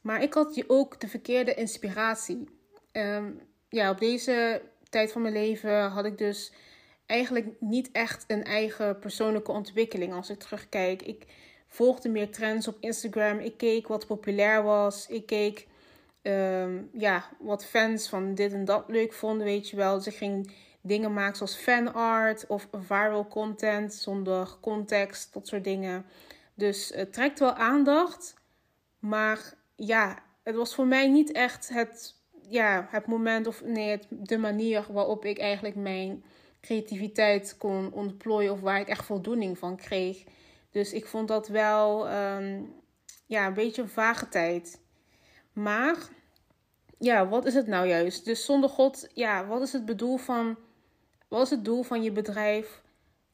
Maar 0.00 0.22
ik 0.22 0.34
had 0.34 0.64
ook 0.66 1.00
de 1.00 1.08
verkeerde 1.08 1.54
inspiratie. 1.54 2.48
Um, 2.92 3.40
ja, 3.68 3.90
op 3.90 3.98
deze 3.98 4.62
tijd 4.88 5.12
van 5.12 5.22
mijn 5.22 5.34
leven 5.34 5.90
had 5.90 6.04
ik 6.04 6.18
dus 6.18 6.52
eigenlijk 7.06 7.46
niet 7.60 7.90
echt 7.92 8.24
een 8.26 8.44
eigen 8.44 8.98
persoonlijke 8.98 9.52
ontwikkeling 9.52 10.12
als 10.12 10.30
ik 10.30 10.38
terugkijk. 10.38 11.02
Ik 11.02 11.26
volgde 11.68 12.08
meer 12.08 12.30
trends 12.30 12.68
op 12.68 12.76
Instagram. 12.80 13.38
Ik 13.38 13.56
keek 13.56 13.88
wat 13.88 14.06
populair 14.06 14.62
was. 14.62 15.08
Ik 15.08 15.26
keek 15.26 15.66
um, 16.22 16.90
ja, 16.92 17.28
wat 17.38 17.66
fans 17.66 18.08
van 18.08 18.34
dit 18.34 18.52
en 18.52 18.64
dat 18.64 18.84
leuk 18.86 19.12
vonden, 19.12 19.46
weet 19.46 19.68
je 19.70 19.76
wel. 19.76 20.00
Ze 20.00 20.08
dus 20.08 20.18
ging 20.18 20.52
dingen 20.86 21.12
maken 21.12 21.36
zoals 21.36 21.56
fanart 21.56 22.46
of 22.46 22.68
viral 22.72 23.28
content 23.28 23.94
zonder 23.94 24.56
context, 24.60 25.32
dat 25.32 25.48
soort 25.48 25.64
dingen. 25.64 26.06
Dus 26.54 26.92
het 26.94 27.12
trekt 27.12 27.38
wel 27.38 27.52
aandacht. 27.52 28.34
Maar 28.98 29.54
ja, 29.76 30.18
het 30.42 30.54
was 30.54 30.74
voor 30.74 30.86
mij 30.86 31.08
niet 31.08 31.32
echt 31.32 31.68
het, 31.68 32.14
ja, 32.48 32.88
het 32.90 33.06
moment 33.06 33.46
of 33.46 33.62
nee, 33.64 33.90
het, 33.90 34.06
de 34.10 34.38
manier 34.38 34.86
waarop 34.90 35.24
ik 35.24 35.38
eigenlijk 35.38 35.76
mijn 35.76 36.24
creativiteit 36.60 37.56
kon 37.58 37.92
ontplooien 37.92 38.52
of 38.52 38.60
waar 38.60 38.80
ik 38.80 38.88
echt 38.88 39.04
voldoening 39.04 39.58
van 39.58 39.76
kreeg. 39.76 40.24
Dus 40.70 40.92
ik 40.92 41.06
vond 41.06 41.28
dat 41.28 41.48
wel 41.48 42.12
um, 42.12 42.72
ja, 43.26 43.46
een 43.46 43.54
beetje 43.54 43.82
een 43.82 43.88
vage 43.88 44.28
tijd. 44.28 44.80
Maar 45.52 45.96
ja, 46.98 47.28
wat 47.28 47.44
is 47.44 47.54
het 47.54 47.66
nou 47.66 47.88
juist? 47.88 48.24
Dus 48.24 48.44
zonder 48.44 48.70
God, 48.70 49.08
ja, 49.14 49.46
wat 49.46 49.62
is 49.62 49.72
het 49.72 49.84
bedoel 49.84 50.16
van. 50.16 50.56
Wat 51.34 51.42
is 51.42 51.50
het 51.50 51.64
doel 51.64 51.82
van 51.82 52.02
je 52.02 52.12
bedrijf 52.12 52.82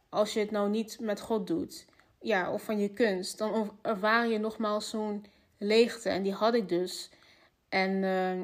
als 0.09 0.33
je 0.33 0.41
het 0.41 0.51
nou 0.51 0.71
niet 0.71 1.01
met 1.01 1.21
God 1.21 1.47
doet? 1.47 1.87
Ja, 2.21 2.53
of 2.53 2.63
van 2.63 2.79
je 2.79 2.89
kunst. 2.89 3.39
Dan 3.39 3.79
ervaar 3.83 4.29
je 4.29 4.39
nogmaals 4.39 4.91
zo'n 4.91 5.25
leegte. 5.59 6.09
En 6.09 6.23
die 6.23 6.33
had 6.33 6.55
ik 6.55 6.69
dus. 6.69 7.11
En 7.69 7.91
uh, 7.91 8.43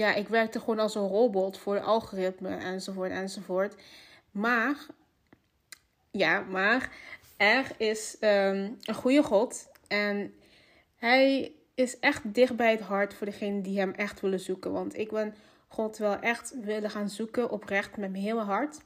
ja, 0.00 0.14
ik 0.14 0.28
werkte 0.28 0.58
gewoon 0.60 0.78
als 0.78 0.94
een 0.94 1.08
robot 1.08 1.58
voor 1.58 1.74
de 1.74 1.80
algoritme 1.80 2.56
enzovoort 2.56 3.10
enzovoort. 3.10 3.74
Maar, 4.30 4.86
ja, 6.10 6.40
maar 6.40 6.92
er 7.36 7.66
is 7.76 8.16
um, 8.20 8.78
een 8.82 8.94
goede 8.94 9.22
God 9.22 9.68
en 9.88 10.34
hij 10.96 11.52
is 11.74 11.98
echt 11.98 12.34
dicht 12.34 12.56
bij 12.56 12.70
het 12.70 12.80
hart 12.80 13.14
voor 13.14 13.26
degenen 13.26 13.62
die 13.62 13.78
hem 13.78 13.92
echt 13.92 14.20
willen 14.20 14.40
zoeken. 14.40 14.72
Want 14.72 14.98
ik 14.98 15.10
ben 15.10 15.34
God 15.68 15.96
wel 15.96 16.18
echt 16.18 16.54
willen 16.62 16.90
gaan 16.90 17.08
zoeken 17.08 17.50
oprecht 17.50 17.96
met 17.96 18.10
mijn 18.10 18.22
hele 18.22 18.42
hart. 18.42 18.80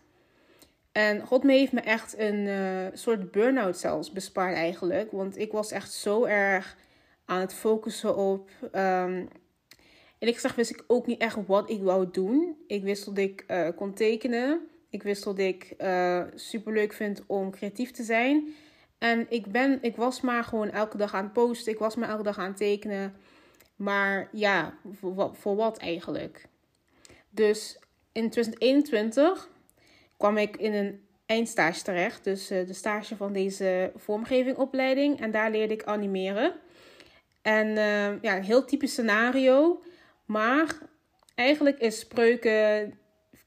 En 0.94 1.26
God 1.26 1.42
heeft 1.42 1.72
me 1.72 1.80
echt 1.80 2.18
een 2.18 2.46
uh, 2.46 2.86
soort 2.92 3.30
burn-out 3.30 3.76
zelfs 3.76 4.12
bespaard 4.12 4.56
eigenlijk. 4.56 5.10
Want 5.10 5.38
ik 5.38 5.52
was 5.52 5.70
echt 5.70 5.92
zo 5.92 6.24
erg 6.24 6.76
aan 7.24 7.40
het 7.40 7.54
focussen 7.54 8.16
op... 8.16 8.50
Um, 8.62 9.28
en 10.18 10.28
ik 10.30 10.38
zeg, 10.38 10.54
wist 10.54 10.70
ik 10.70 10.84
ook 10.86 11.06
niet 11.06 11.20
echt 11.20 11.46
wat 11.46 11.70
ik 11.70 11.82
wou 11.82 12.10
doen. 12.10 12.56
Ik 12.66 12.82
wist 12.82 13.04
dat 13.04 13.18
ik 13.18 13.44
uh, 13.48 13.68
kon 13.76 13.94
tekenen. 13.94 14.68
Ik 14.90 15.02
wist 15.02 15.24
dat 15.24 15.38
ik 15.38 15.74
uh, 15.78 16.22
super 16.34 16.72
leuk 16.72 16.92
vind 16.92 17.22
om 17.26 17.50
creatief 17.50 17.90
te 17.90 18.02
zijn. 18.02 18.54
En 18.98 19.26
ik, 19.28 19.46
ben, 19.46 19.78
ik 19.82 19.96
was 19.96 20.20
maar 20.20 20.44
gewoon 20.44 20.70
elke 20.70 20.96
dag 20.96 21.14
aan 21.14 21.24
het 21.24 21.32
posten. 21.32 21.72
Ik 21.72 21.78
was 21.78 21.94
maar 21.94 22.08
elke 22.08 22.22
dag 22.22 22.38
aan 22.38 22.48
het 22.48 22.56
tekenen. 22.56 23.14
Maar 23.76 24.28
ja, 24.32 24.74
voor 25.32 25.56
wat 25.56 25.78
eigenlijk? 25.78 26.46
Dus 27.30 27.78
in 28.12 28.30
2021 28.30 29.48
kwam 30.16 30.36
ik 30.36 30.56
in 30.56 30.74
een 30.74 31.00
eindstage 31.26 31.82
terecht. 31.82 32.24
Dus 32.24 32.50
uh, 32.50 32.66
de 32.66 32.72
stage 32.72 33.16
van 33.16 33.32
deze 33.32 33.92
vormgevingopleiding. 33.96 35.20
En 35.20 35.30
daar 35.30 35.50
leerde 35.50 35.74
ik 35.74 35.84
animeren. 35.84 36.54
En 37.42 37.66
uh, 37.68 38.22
ja, 38.22 38.36
een 38.36 38.42
heel 38.42 38.64
typisch 38.64 38.92
scenario. 38.92 39.82
Maar 40.24 40.78
eigenlijk 41.34 41.78
is 41.78 41.98
spreuken 41.98 42.94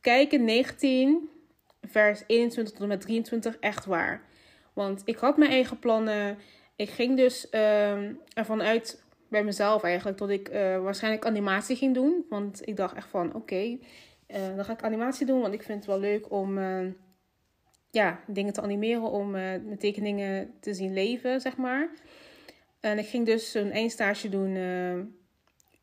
kijken 0.02 0.44
19 0.44 1.30
vers 1.82 2.24
21 2.28 2.74
tot 2.74 2.82
en 2.82 2.88
met 2.88 3.02
23 3.02 3.58
echt 3.60 3.86
waar. 3.86 4.22
Want 4.74 5.02
ik 5.06 5.18
had 5.18 5.38
mijn 5.38 5.52
eigen 5.52 5.80
plannen. 5.80 6.38
Ik 6.76 6.90
ging 6.90 7.18
dus 7.18 7.48
uh, 7.52 7.92
ervan 8.34 8.62
uit 8.62 9.04
bij 9.30 9.44
mezelf 9.44 9.84
eigenlijk 9.84 10.18
dat 10.18 10.30
ik 10.30 10.50
uh, 10.50 10.56
waarschijnlijk 10.80 11.26
animatie 11.26 11.76
ging 11.76 11.94
doen. 11.94 12.26
Want 12.30 12.68
ik 12.68 12.76
dacht 12.76 12.96
echt 12.96 13.10
van 13.10 13.34
oké, 13.34 13.78
uh, 14.28 14.56
dan 14.56 14.66
ga 14.66 14.74
ik 14.74 14.84
animatie 14.84 15.26
doen. 15.26 15.42
Want 15.42 15.54
ik 15.54 15.64
vind 15.64 15.78
het 15.78 15.88
wel 15.88 16.00
leuk 16.00 16.32
om 16.32 16.58
uh, 16.58 16.88
ja, 17.90 18.20
dingen 18.28 18.54
te 18.54 18.62
animeren. 18.62 19.12
Om 19.12 19.32
mijn 19.32 19.78
tekeningen 19.78 20.54
te 20.60 20.74
zien 20.74 20.94
leven, 20.94 21.42
zeg 21.42 21.58
maar. 21.58 21.90
En 22.80 22.98
ik 22.98 23.08
ging 23.08 23.26
dus 23.26 23.54
een 23.54 23.72
eindstage 23.72 24.30
doen 24.30 24.56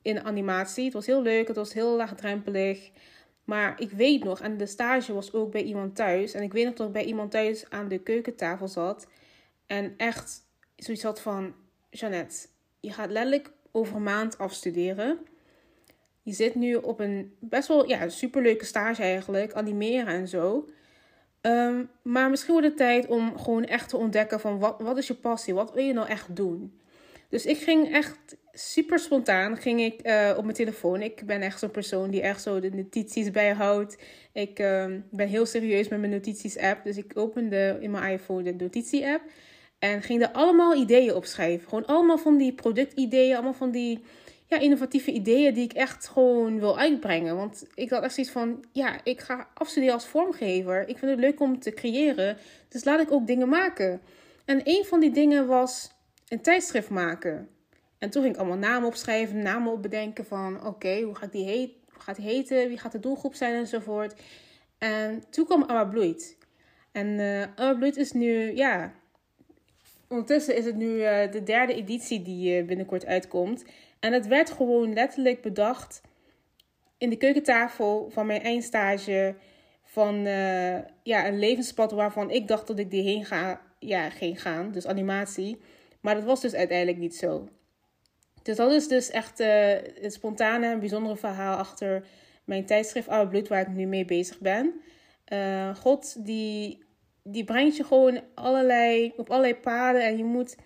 in 0.03 0.25
animatie. 0.25 0.85
Het 0.85 0.93
was 0.93 1.07
heel 1.07 1.23
leuk, 1.23 1.47
het 1.47 1.57
was 1.57 1.73
heel 1.73 1.97
laagdrempelig. 1.97 2.91
Maar 3.45 3.81
ik 3.81 3.91
weet 3.91 4.25
nog, 4.25 4.41
en 4.41 4.57
de 4.57 4.67
stage 4.67 5.13
was 5.13 5.33
ook 5.33 5.51
bij 5.51 5.63
iemand 5.63 5.97
thuis. 5.97 6.35
En 6.35 6.43
ik 6.43 6.53
weet 6.53 6.65
nog 6.65 6.75
dat 6.75 6.87
ik 6.87 6.93
bij 6.93 7.05
iemand 7.05 7.31
thuis 7.31 7.71
aan 7.71 7.89
de 7.89 7.99
keukentafel 7.99 8.69
zat. 8.69 9.07
En 9.67 9.95
echt 9.97 10.47
zoiets 10.77 11.03
had 11.03 11.21
van: 11.21 11.55
Jeannette, 11.91 12.47
je 12.81 12.93
gaat 12.93 13.11
letterlijk 13.11 13.53
over 13.71 13.97
een 13.97 14.03
maand 14.03 14.39
afstuderen. 14.39 15.19
Je 16.25 16.33
zit 16.33 16.55
nu 16.55 16.75
op 16.75 17.01
een 17.01 17.35
best 17.41 17.69
wel 17.69 17.89
ja, 17.89 18.09
superleuke 18.09 18.65
stage 18.65 19.03
eigenlijk, 19.03 19.53
animeren 19.53 20.15
en 20.15 20.29
zo. 20.29 20.69
Um, 21.41 21.91
maar 22.03 22.31
misschien 22.31 22.53
wordt 22.53 22.67
het 22.69 22.77
tijd 22.77 23.07
om 23.07 23.39
gewoon 23.39 23.65
echt 23.65 23.89
te 23.89 23.97
ontdekken 23.97 24.41
van 24.41 24.59
wat, 24.59 24.81
wat 24.81 24.99
is 24.99 25.07
je 25.07 25.15
passie? 25.15 25.55
Wat 25.55 25.73
wil 25.73 25.85
je 25.85 25.93
nou 25.93 26.09
echt 26.09 26.37
doen? 26.37 26.81
Dus 27.29 27.47
ik 27.47 27.57
ging 27.57 27.93
echt 27.93 28.37
super 28.53 28.99
spontaan 28.99 29.57
ging 29.57 29.81
ik, 29.81 30.07
uh, 30.07 30.35
op 30.37 30.43
mijn 30.43 30.57
telefoon. 30.57 31.03
Ik 31.03 31.27
ben 31.27 31.41
echt 31.41 31.59
zo'n 31.59 31.71
persoon 31.71 32.11
die 32.11 32.21
echt 32.21 32.43
zo 32.43 32.61
de 32.61 32.71
notities 32.71 33.31
bijhoudt. 33.31 33.97
Ik 34.33 34.59
uh, 34.59 34.87
ben 35.11 35.29
heel 35.29 35.47
serieus 35.47 35.89
met 35.89 36.01
mijn 36.01 36.13
notities-app. 36.13 36.85
Dus 36.85 36.97
ik 36.97 37.13
opende 37.15 37.79
in 37.81 37.91
mijn 37.91 38.13
iPhone 38.13 38.43
de 38.43 38.65
notitie-app. 38.65 39.23
En 39.79 40.03
ging 40.03 40.23
er 40.23 40.31
allemaal 40.33 40.75
ideeën 40.75 41.15
op 41.15 41.25
schrijven. 41.25 41.69
Gewoon 41.69 41.87
allemaal 41.87 42.19
van 42.19 42.37
die 42.37 42.53
productideeën. 42.53 43.35
Allemaal 43.35 43.53
van 43.55 43.71
die 43.71 44.05
ja, 44.47 44.59
innovatieve 44.59 45.13
ideeën 45.13 45.55
die 45.55 45.65
ik 45.65 45.73
echt 45.73 46.09
gewoon 46.09 46.59
wil 46.59 46.79
uitbrengen. 46.79 47.37
Want 47.37 47.67
ik 47.75 47.91
had 47.91 48.03
echt 48.03 48.15
zoiets 48.15 48.33
van, 48.33 48.65
ja, 48.73 49.01
ik 49.05 49.21
ga 49.21 49.49
afstuderen 49.55 49.95
als 49.95 50.07
vormgever. 50.07 50.89
Ik 50.89 50.99
vind 50.99 51.11
het 51.11 51.21
leuk 51.21 51.41
om 51.41 51.59
te 51.59 51.71
creëren. 51.71 52.37
Dus 52.69 52.85
laat 52.85 53.01
ik 53.01 53.13
ook 53.13 53.27
dingen 53.27 53.49
maken. 53.49 54.01
En 54.45 54.61
een 54.65 54.85
van 54.85 55.01
die 55.01 55.11
dingen 55.11 55.47
was 55.47 55.91
een 56.29 56.41
tijdschrift 56.41 56.91
maken. 56.91 57.49
En 57.99 58.11
toen 58.11 58.23
ging 58.23 58.35
ik 58.35 58.41
allemaal 58.41 58.59
namen 58.59 58.89
opschrijven, 58.89 59.43
namen 59.43 59.73
opbedenken 59.73 60.25
van 60.25 60.67
oké, 60.67 61.01
hoe, 61.01 61.15
gaat 61.15 61.33
die 61.33 61.45
heet, 61.45 61.71
hoe 61.93 62.03
gaat 62.03 62.17
heten, 62.17 62.69
wie 62.69 62.79
gaat 62.79 62.93
de 62.93 63.01
doelgroep 63.01 63.35
zijn 63.35 63.55
enzovoort. 63.55 64.15
En 64.79 65.25
toen 65.31 65.45
kwam 65.45 65.91
Bloeit. 65.91 66.37
En 66.93 67.07
uh, 67.59 67.79
Bloeit 67.79 67.97
is 67.97 68.13
nu, 68.13 68.57
ja, 68.57 68.93
ondertussen 70.09 70.57
is 70.57 70.65
het 70.65 70.77
nu 70.77 70.87
uh, 70.87 71.31
de 71.31 71.43
derde 71.43 71.75
editie 71.75 72.23
die 72.23 72.61
uh, 72.61 72.67
binnenkort 72.67 73.07
uitkomt. 73.07 73.65
En 74.05 74.13
het 74.13 74.27
werd 74.27 74.51
gewoon 74.51 74.93
letterlijk 74.93 75.43
bedacht 75.43 76.01
in 76.99 77.11
de 77.11 77.17
keukentafel 77.17 78.11
van 78.11 78.27
mijn 78.27 78.43
eindstage 78.43 79.35
van 79.85 80.15
ja, 81.03 81.27
een 81.27 81.39
levenspad 81.39 81.93
waarvan 81.93 82.31
ik 82.31 82.49
dacht 82.49 82.67
dat 82.67 82.79
ik 82.79 82.91
die 82.91 83.03
heen 83.03 83.25
ga, 83.25 83.61
ja, 83.79 84.11
ging 84.11 84.43
gaan, 84.43 84.73
dus 84.73 84.87
animatie. 84.87 85.61
Maar 86.01 86.15
dat 86.15 86.25
was 86.25 86.41
dus 86.41 86.55
uiteindelijk 86.55 86.99
niet 86.99 87.17
zo. 87.17 87.49
Dus 88.43 88.57
dat 88.57 88.73
is 88.73 88.89
dus 88.89 89.11
echt 89.11 89.41
uh, 89.41 89.47
het 90.01 90.13
spontane 90.13 90.67
en 90.67 90.81
bijzondere 90.81 91.17
verhaal 91.17 91.57
achter 91.57 92.07
mijn 92.45 92.67
tijdschrift 92.67 93.09
Oude 93.09 93.31
Bloed, 93.31 93.49
waar 93.49 93.61
ik 93.61 93.69
nu 93.69 93.87
mee 93.87 94.05
bezig 94.05 94.39
ben. 94.39 94.81
Uh, 95.33 95.75
God, 95.77 96.25
die, 96.27 96.85
die 97.23 97.45
brengt 97.45 97.77
je 97.77 97.85
gewoon 97.85 98.21
allerlei, 98.35 99.13
op 99.17 99.31
allerlei 99.31 99.55
paden 99.55 100.05
en 100.05 100.17
je 100.17 100.25
moet 100.25 100.57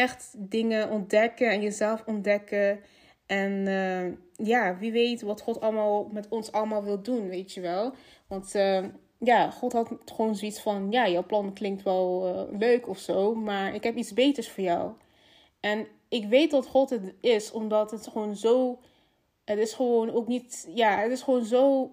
echt 0.00 0.34
dingen 0.38 0.90
ontdekken 0.90 1.50
en 1.50 1.60
jezelf 1.60 2.02
ontdekken. 2.06 2.80
En 3.26 3.52
uh, 3.66 4.46
ja, 4.46 4.78
wie 4.78 4.92
weet 4.92 5.22
wat 5.22 5.40
God 5.40 5.60
allemaal 5.60 6.08
met 6.12 6.28
ons 6.28 6.52
allemaal 6.52 6.84
wil 6.84 7.02
doen, 7.02 7.28
weet 7.28 7.52
je 7.52 7.60
wel. 7.60 7.92
Want 8.26 8.52
ja, 9.18 9.50
God 9.50 9.72
had 9.72 9.92
gewoon 10.04 10.36
zoiets 10.36 10.60
van: 10.60 10.90
ja, 10.90 11.08
jouw 11.08 11.24
plan 11.26 11.52
klinkt 11.52 11.82
wel 11.82 12.48
leuk 12.58 12.88
of 12.88 12.98
zo, 12.98 13.34
maar 13.34 13.74
ik 13.74 13.84
heb 13.84 13.96
iets 13.96 14.12
beters 14.12 14.50
voor 14.50 14.64
jou. 14.64 14.92
En 15.60 15.86
ik 16.08 16.26
weet 16.26 16.50
dat 16.50 16.66
God 16.66 16.90
het 16.90 17.14
is, 17.20 17.52
omdat 17.52 17.90
het 17.90 18.06
gewoon 18.06 18.36
zo. 18.36 18.78
Het 19.44 19.58
is 19.58 19.72
gewoon 19.72 20.10
ook 20.10 20.26
niet. 20.26 20.68
Ja, 20.74 20.98
het 20.98 21.10
is 21.10 21.22
gewoon 21.22 21.44
zo 21.44 21.90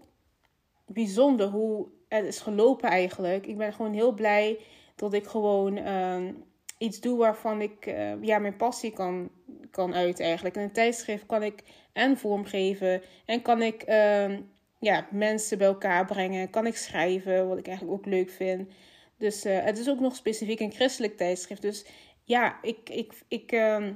bijzonder 0.86 1.48
hoe 1.48 1.88
het 2.08 2.26
is 2.26 2.40
gelopen 2.40 2.90
eigenlijk. 2.90 3.48
Ik 3.48 3.58
ben 3.58 3.74
gewoon 3.74 3.94
heel 3.94 4.12
blij 4.12 4.60
dat 4.96 5.14
ik 5.14 5.28
gewoon 5.28 5.78
uh, 5.78 6.28
iets 6.78 7.00
doe 7.00 7.18
waarvan 7.18 7.62
ik 7.62 7.86
uh, 7.86 8.24
ja, 8.24 8.40
mijn 8.40 8.56
passie 8.56 8.92
kan, 8.92 9.30
kan 9.72 9.94
uiten 9.94 10.26
eigenlijk. 10.26 10.56
In 10.56 10.62
een 10.62 10.72
tijdschrift 10.72 11.26
kan 11.26 11.44
ik 11.44 11.64
en 11.94 12.18
vormgeven 12.18 13.02
en 13.26 13.42
kan 13.42 13.62
ik 13.62 13.90
uh, 13.90 14.38
ja, 14.80 15.08
mensen 15.12 15.58
bij 15.58 15.68
elkaar 15.68 16.06
brengen. 16.06 16.50
Kan 16.50 16.66
ik 16.66 16.76
schrijven, 16.76 17.48
wat 17.48 17.58
ik 17.58 17.68
eigenlijk 17.68 17.98
ook 17.98 18.06
leuk 18.06 18.30
vind. 18.30 18.70
Dus 19.18 19.46
uh, 19.46 19.64
het 19.64 19.78
is 19.78 19.90
ook 19.90 20.00
nog 20.00 20.16
specifiek 20.16 20.60
een 20.60 20.72
christelijk 20.72 21.18
tijdschrift. 21.18 21.62
Dus 21.62 21.86
ja, 22.24 22.58
ik, 22.62 22.90
ik, 22.90 23.14
ik 23.28 23.52
uh, 23.52 23.88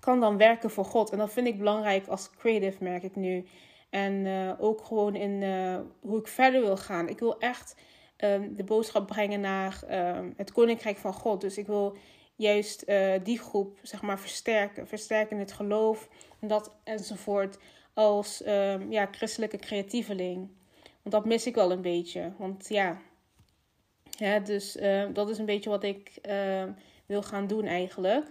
kan 0.00 0.20
dan 0.20 0.36
werken 0.36 0.70
voor 0.70 0.84
God. 0.84 1.10
En 1.10 1.18
dat 1.18 1.32
vind 1.32 1.46
ik 1.46 1.58
belangrijk 1.58 2.06
als 2.06 2.30
creative, 2.30 2.84
merk 2.84 3.02
ik 3.02 3.16
nu. 3.16 3.46
En 3.90 4.12
uh, 4.24 4.52
ook 4.58 4.84
gewoon 4.84 5.14
in 5.14 5.42
hoe 6.00 6.18
ik 6.18 6.28
verder 6.28 6.60
wil 6.60 6.76
gaan. 6.76 7.08
Ik 7.08 7.18
wil 7.18 7.38
echt 7.38 7.76
um, 8.24 8.54
de 8.56 8.64
boodschap 8.64 9.06
brengen 9.06 9.40
naar 9.40 9.80
um, 9.90 10.34
het 10.36 10.52
koninkrijk 10.52 10.96
van 10.96 11.12
God. 11.12 11.40
Dus 11.40 11.58
ik 11.58 11.66
wil 11.66 11.96
juist 12.36 12.84
uh, 12.86 13.14
die 13.22 13.38
groep, 13.38 13.78
zeg 13.82 14.02
maar, 14.02 14.18
versterken. 14.18 14.88
Versterken 14.88 15.38
het 15.38 15.52
geloof 15.52 16.08
en 16.40 16.48
dat 16.48 16.74
enzovoort. 16.84 17.58
Als 17.94 18.46
um, 18.46 18.92
ja, 18.92 19.08
christelijke 19.10 19.56
creatieveling. 19.56 20.48
Want 21.02 21.14
dat 21.14 21.24
mis 21.24 21.46
ik 21.46 21.54
wel 21.54 21.70
een 21.70 21.82
beetje. 21.82 22.32
Want 22.36 22.68
ja, 22.68 23.00
ja 24.10 24.38
dus 24.38 24.78
dat 25.12 25.28
is 25.28 25.38
een 25.38 25.44
beetje 25.44 25.70
wat 25.70 25.84
ik 25.84 26.12
wil 27.06 27.22
gaan 27.22 27.46
doen 27.46 27.64
eigenlijk. 27.64 28.26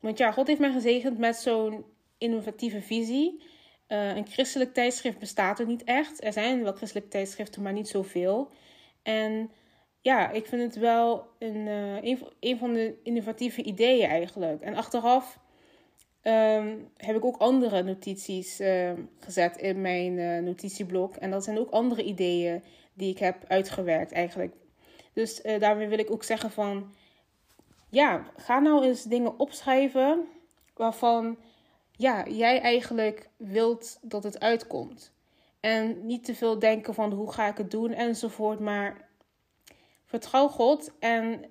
Want 0.00 0.18
ja, 0.18 0.32
God 0.32 0.46
heeft 0.46 0.60
mij 0.60 0.72
gezegend 0.72 1.18
met 1.18 1.36
zo'n 1.36 1.84
innovatieve 2.18 2.80
visie. 2.80 3.42
Uh, 3.92 4.16
een 4.16 4.26
christelijk 4.26 4.74
tijdschrift 4.74 5.18
bestaat 5.18 5.58
er 5.58 5.66
niet 5.66 5.84
echt. 5.84 6.24
Er 6.24 6.32
zijn 6.32 6.62
wel 6.62 6.72
christelijke 6.72 7.08
tijdschriften, 7.08 7.62
maar 7.62 7.72
niet 7.72 7.88
zoveel. 7.88 8.50
En 9.02 9.50
ja, 10.00 10.30
ik 10.30 10.46
vind 10.46 10.62
het 10.62 10.76
wel 10.76 11.26
een, 11.38 11.66
uh, 11.66 12.18
een, 12.40 12.58
van 12.58 12.72
de 12.72 12.94
innovatieve 13.02 13.62
ideeën 13.62 14.08
eigenlijk. 14.08 14.60
En 14.60 14.74
achteraf 14.74 15.38
um, 16.22 16.88
heb 16.96 17.16
ik 17.16 17.24
ook 17.24 17.36
andere 17.36 17.82
notities 17.82 18.60
uh, 18.60 18.92
gezet 19.18 19.56
in 19.56 19.80
mijn 19.80 20.12
uh, 20.12 20.38
notitieblok. 20.38 21.16
En 21.16 21.30
dat 21.30 21.44
zijn 21.44 21.58
ook 21.58 21.70
andere 21.70 22.02
ideeën 22.02 22.62
die 22.94 23.10
ik 23.10 23.18
heb 23.18 23.44
uitgewerkt 23.48 24.12
eigenlijk. 24.12 24.54
Dus 25.12 25.42
daarmee 25.58 25.88
wil 25.88 25.98
ik 25.98 26.10
ook 26.10 26.24
zeggen 26.24 26.50
van 26.50 26.94
ja, 27.88 28.30
ga 28.36 28.58
nou 28.58 28.84
eens 28.84 29.02
dingen 29.02 29.38
opschrijven 29.38 30.24
waarvan 30.74 31.36
ja, 32.02 32.28
jij 32.28 32.60
eigenlijk 32.60 33.28
wilt 33.36 33.98
dat 34.00 34.22
het 34.22 34.40
uitkomt. 34.40 35.12
En 35.60 36.06
niet 36.06 36.24
te 36.24 36.34
veel 36.34 36.58
denken 36.58 36.94
van 36.94 37.12
hoe 37.12 37.32
ga 37.32 37.48
ik 37.48 37.56
het 37.56 37.70
doen 37.70 37.92
enzovoort, 37.92 38.60
maar 38.60 39.08
vertrouw 40.04 40.48
God 40.48 40.92
en 40.98 41.44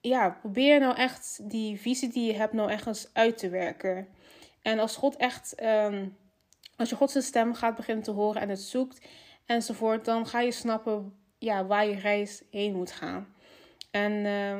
ja, 0.00 0.30
probeer 0.30 0.80
nou 0.80 0.96
echt 0.96 1.50
die 1.50 1.80
visie 1.80 2.08
die 2.08 2.26
je 2.26 2.38
hebt 2.38 2.52
nou 2.52 2.70
echt 2.70 2.86
eens 2.86 3.10
uit 3.12 3.38
te 3.38 3.48
werken. 3.48 4.08
En 4.62 4.78
als 4.78 4.96
God 4.96 5.16
echt, 5.16 5.62
um, 5.62 6.16
als 6.76 6.88
je 6.88 6.96
Gods 6.96 7.26
stem 7.26 7.54
gaat 7.54 7.76
beginnen 7.76 8.04
te 8.04 8.10
horen 8.10 8.40
en 8.40 8.48
het 8.48 8.60
zoekt 8.60 9.06
enzovoort, 9.46 10.04
dan 10.04 10.26
ga 10.26 10.40
je 10.40 10.52
snappen 10.52 11.18
ja, 11.38 11.66
waar 11.66 11.86
je 11.86 11.94
reis 11.94 12.42
heen 12.50 12.76
moet 12.76 12.90
gaan. 12.90 13.34
En 13.90 14.12
uh, 14.12 14.58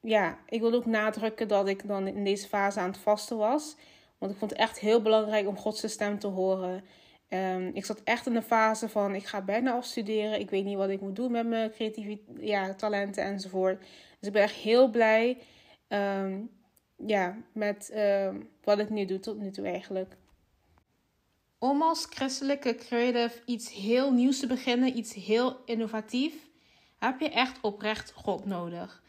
ja, 0.00 0.38
ik 0.46 0.60
wil 0.60 0.72
ook 0.72 0.86
nadrukken 0.86 1.48
dat 1.48 1.68
ik 1.68 1.86
dan 1.86 2.06
in 2.06 2.24
deze 2.24 2.48
fase 2.48 2.80
aan 2.80 2.90
het 2.90 2.98
vasten 2.98 3.36
was. 3.36 3.76
Want 4.24 4.36
ik 4.36 4.42
vond 4.42 4.52
het 4.52 4.60
echt 4.60 4.78
heel 4.78 5.02
belangrijk 5.02 5.48
om 5.48 5.56
Gods 5.56 5.90
stem 5.90 6.18
te 6.18 6.26
horen. 6.26 6.84
Um, 7.28 7.70
ik 7.74 7.84
zat 7.84 8.00
echt 8.04 8.26
in 8.26 8.32
de 8.32 8.42
fase 8.42 8.88
van 8.88 9.14
ik 9.14 9.26
ga 9.26 9.40
bijna 9.40 9.72
afstuderen. 9.72 10.40
Ik 10.40 10.50
weet 10.50 10.64
niet 10.64 10.76
wat 10.76 10.88
ik 10.88 11.00
moet 11.00 11.16
doen 11.16 11.32
met 11.32 11.46
mijn 11.46 11.70
creatieve 11.70 12.20
ja, 12.40 12.74
talenten 12.74 13.24
enzovoort. 13.24 13.80
Dus 14.18 14.28
ik 14.28 14.32
ben 14.32 14.42
echt 14.42 14.54
heel 14.54 14.90
blij 14.90 15.38
um, 15.88 16.50
ja, 16.96 17.36
met 17.52 17.90
uh, 17.94 18.34
wat 18.62 18.78
ik 18.78 18.90
nu 18.90 19.04
doe 19.04 19.20
tot 19.20 19.38
nu 19.38 19.50
toe 19.50 19.66
eigenlijk. 19.66 20.16
Om 21.58 21.82
als 21.82 22.06
christelijke 22.10 22.74
creative 22.74 23.42
iets 23.44 23.72
heel 23.72 24.12
nieuws 24.12 24.40
te 24.40 24.46
beginnen, 24.46 24.96
iets 24.96 25.14
heel 25.14 25.56
innovatief, 25.64 26.34
heb 26.98 27.20
je 27.20 27.30
echt 27.30 27.58
oprecht 27.60 28.12
God 28.12 28.44
nodig. 28.44 29.02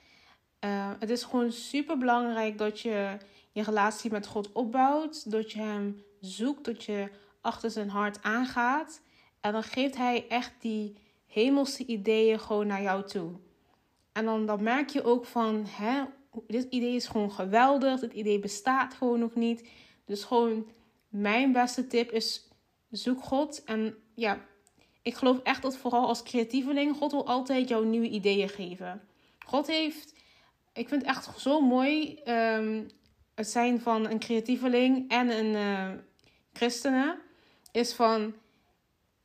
Het 0.99 1.09
is 1.09 1.23
gewoon 1.23 1.51
super 1.51 1.97
belangrijk 1.97 2.57
dat 2.57 2.79
je 2.79 3.17
je 3.55 3.63
relatie 3.63 4.11
met 4.11 4.27
God 4.27 4.51
opbouwt, 4.51 5.31
dat 5.31 5.51
je 5.51 5.59
Hem 5.59 6.03
zoekt, 6.19 6.65
dat 6.65 6.83
je 6.83 7.09
achter 7.41 7.71
zijn 7.71 7.89
hart 7.89 8.23
aangaat. 8.23 9.01
En 9.41 9.51
dan 9.51 9.63
geeft 9.63 9.95
Hij 9.95 10.27
echt 10.27 10.53
die 10.59 10.97
hemelse 11.27 11.85
ideeën 11.85 12.39
gewoon 12.39 12.67
naar 12.67 12.81
jou 12.81 13.03
toe. 13.03 13.31
En 14.11 14.25
dan, 14.25 14.45
dan 14.45 14.63
merk 14.63 14.89
je 14.89 15.03
ook 15.03 15.25
van, 15.25 15.65
hè, 15.67 16.03
dit 16.47 16.67
idee 16.69 16.95
is 16.95 17.07
gewoon 17.07 17.31
geweldig, 17.31 17.99
dit 17.99 18.13
idee 18.13 18.39
bestaat 18.39 18.93
gewoon 18.93 19.19
nog 19.19 19.35
niet. 19.35 19.69
Dus 20.05 20.23
gewoon 20.23 20.67
mijn 21.09 21.51
beste 21.51 21.87
tip 21.87 22.11
is 22.11 22.49
zoek 22.89 23.23
God. 23.23 23.63
En 23.63 23.95
ja, 24.13 24.45
ik 25.01 25.15
geloof 25.15 25.39
echt 25.39 25.61
dat 25.61 25.77
vooral 25.77 26.07
als 26.07 26.23
creatieveling, 26.23 26.95
God 26.95 27.11
wil 27.11 27.27
altijd 27.27 27.69
jou 27.69 27.85
nieuwe 27.85 28.09
ideeën 28.09 28.49
geven. 28.49 29.01
God 29.45 29.67
heeft, 29.67 30.13
ik 30.73 30.89
vind 30.89 31.01
het 31.01 31.15
echt 31.15 31.39
zo 31.39 31.61
mooi, 31.61 32.19
um, 32.25 32.87
het 33.35 33.49
zijn 33.49 33.81
van 33.81 34.09
een 34.09 34.19
creatieveling 34.19 35.09
en 35.09 35.29
een 35.29 35.53
uh, 35.53 35.89
christene, 36.53 37.17
is 37.71 37.93
van, 37.93 38.33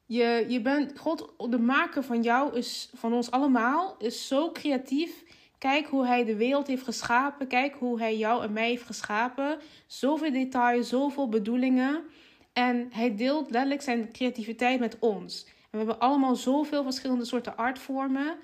je, 0.07 0.45
je 0.49 0.61
bent, 0.61 0.99
God, 0.99 1.33
de 1.51 1.59
maker 1.59 2.03
van 2.03 2.23
jou 2.23 2.57
is, 2.57 2.91
van 2.95 3.13
ons 3.13 3.31
allemaal, 3.31 3.97
is 3.99 4.27
zo 4.27 4.53
creatief. 4.53 5.25
Kijk 5.59 5.87
hoe 5.87 6.07
hij 6.07 6.25
de 6.25 6.37
wereld 6.37 6.67
heeft 6.67 6.83
geschapen. 6.83 7.47
Kijk 7.47 7.75
hoe 7.75 7.99
hij 7.99 8.17
jou 8.17 8.43
en 8.43 8.53
mij 8.53 8.69
heeft 8.69 8.87
geschapen. 8.87 9.59
Zoveel 9.87 10.33
details, 10.33 10.89
zoveel 10.89 11.29
bedoelingen. 11.29 12.05
En 12.53 12.89
hij 12.93 13.17
deelt 13.17 13.51
letterlijk 13.51 13.83
zijn 13.83 14.13
creativiteit 14.13 14.81
met 14.81 14.97
ons. 14.99 15.45
En 15.45 15.71
we 15.71 15.77
hebben 15.77 15.99
allemaal 15.99 16.37
zoveel 16.37 16.83
verschillende 16.83 17.25
soorten 17.25 17.57
artvormen. 17.57 18.37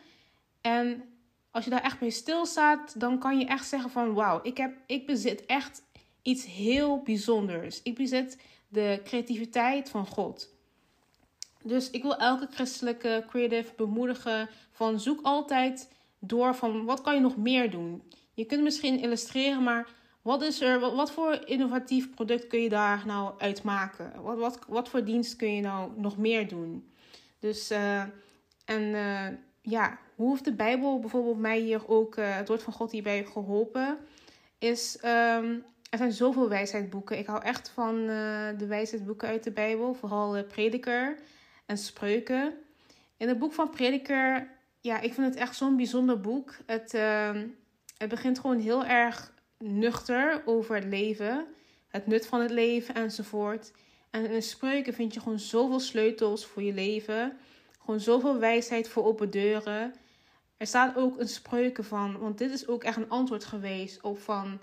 En 0.60 1.15
als 1.56 1.64
je 1.64 1.70
daar 1.70 1.82
echt 1.82 1.98
bij 1.98 2.10
stilstaat, 2.10 3.00
dan 3.00 3.18
kan 3.18 3.38
je 3.38 3.44
echt 3.46 3.66
zeggen 3.66 3.90
van 3.90 4.14
wauw, 4.14 4.40
ik, 4.42 4.56
heb, 4.56 4.76
ik 4.86 5.06
bezit 5.06 5.46
echt 5.46 5.82
iets 6.22 6.46
heel 6.46 7.02
bijzonders. 7.02 7.82
Ik 7.82 7.94
bezit 7.94 8.42
de 8.68 9.00
creativiteit 9.04 9.90
van 9.90 10.06
God. 10.06 10.54
Dus 11.62 11.90
ik 11.90 12.02
wil 12.02 12.16
elke 12.16 12.48
christelijke 12.50 13.24
creative 13.28 13.72
bemoedigen 13.76 14.48
van 14.70 15.00
zoek 15.00 15.20
altijd 15.22 15.92
door 16.18 16.54
van 16.54 16.84
wat 16.84 17.00
kan 17.00 17.14
je 17.14 17.20
nog 17.20 17.36
meer 17.36 17.70
doen. 17.70 18.02
Je 18.34 18.44
kunt 18.44 18.62
misschien 18.62 19.00
illustreren, 19.00 19.62
maar 19.62 19.88
wat 20.22 20.42
is 20.42 20.60
er, 20.60 20.80
wat, 20.80 21.10
voor 21.10 21.40
innovatief 21.44 22.10
product 22.14 22.46
kun 22.46 22.60
je 22.60 22.68
daar 22.68 23.02
nou 23.06 23.34
uit 23.38 23.62
maken? 23.62 24.22
Wat, 24.22 24.38
wat, 24.38 24.58
wat 24.68 24.88
voor 24.88 25.04
dienst 25.04 25.36
kun 25.36 25.54
je 25.54 25.60
nou 25.60 26.00
nog 26.00 26.16
meer 26.16 26.48
doen? 26.48 26.90
Dus, 27.38 27.70
uh, 27.70 28.02
en 28.64 28.82
uh, 28.82 29.26
ja, 29.68 29.98
hoe 30.14 30.30
heeft 30.30 30.44
de 30.44 30.52
Bijbel 30.52 31.00
bijvoorbeeld 31.00 31.38
mij 31.38 31.58
hier 31.58 31.88
ook, 31.88 32.16
uh, 32.16 32.36
het 32.36 32.48
woord 32.48 32.62
van 32.62 32.72
God 32.72 32.90
hierbij 32.90 33.24
geholpen? 33.24 33.98
Is, 34.58 34.98
um, 35.04 35.64
er 35.90 35.98
zijn 35.98 36.12
zoveel 36.12 36.48
wijsheidboeken. 36.48 37.18
Ik 37.18 37.26
hou 37.26 37.42
echt 37.42 37.68
van 37.68 38.06
de 38.56 38.66
wijsheidboeken 38.68 39.28
uit 39.28 39.44
de 39.44 39.50
Bijbel, 39.50 39.94
vooral 39.94 40.44
Prediker 40.44 41.18
en 41.66 41.78
Spreuken. 41.78 42.54
In 43.16 43.28
het 43.28 43.38
boek 43.38 43.52
van 43.52 43.70
Prediker, 43.70 44.48
ja, 44.80 45.00
ik 45.00 45.14
vind 45.14 45.26
het 45.26 45.36
echt 45.36 45.56
zo'n 45.56 45.76
bijzonder 45.76 46.20
boek. 46.20 46.56
Het, 46.66 46.94
ehm, 46.94 47.46
het 47.98 48.08
begint 48.08 48.38
gewoon 48.38 48.58
heel 48.58 48.84
erg 48.84 49.32
nuchter 49.58 50.42
over 50.44 50.74
het 50.74 50.84
leven, 50.84 51.46
het 51.88 52.06
nut 52.06 52.26
van 52.26 52.40
het 52.40 52.50
leven 52.50 52.94
enzovoort. 52.94 53.72
En 54.10 54.30
in 54.30 54.42
spreuken 54.42 54.94
vind 54.94 55.14
je 55.14 55.20
gewoon 55.20 55.38
zoveel 55.38 55.80
sleutels 55.80 56.46
voor 56.46 56.62
je 56.62 56.72
leven. 56.72 57.36
Gewoon 57.86 58.00
zoveel 58.00 58.38
wijsheid 58.38 58.88
voor 58.88 59.04
open 59.04 59.30
deuren. 59.30 59.94
Er 60.56 60.66
staat 60.66 60.96
ook 60.96 61.20
een 61.20 61.28
spreuken 61.28 61.84
van, 61.84 62.18
want 62.18 62.38
dit 62.38 62.50
is 62.50 62.66
ook 62.66 62.84
echt 62.84 62.96
een 62.96 63.08
antwoord 63.08 63.44
geweest 63.44 64.02
op 64.02 64.18
van 64.18 64.60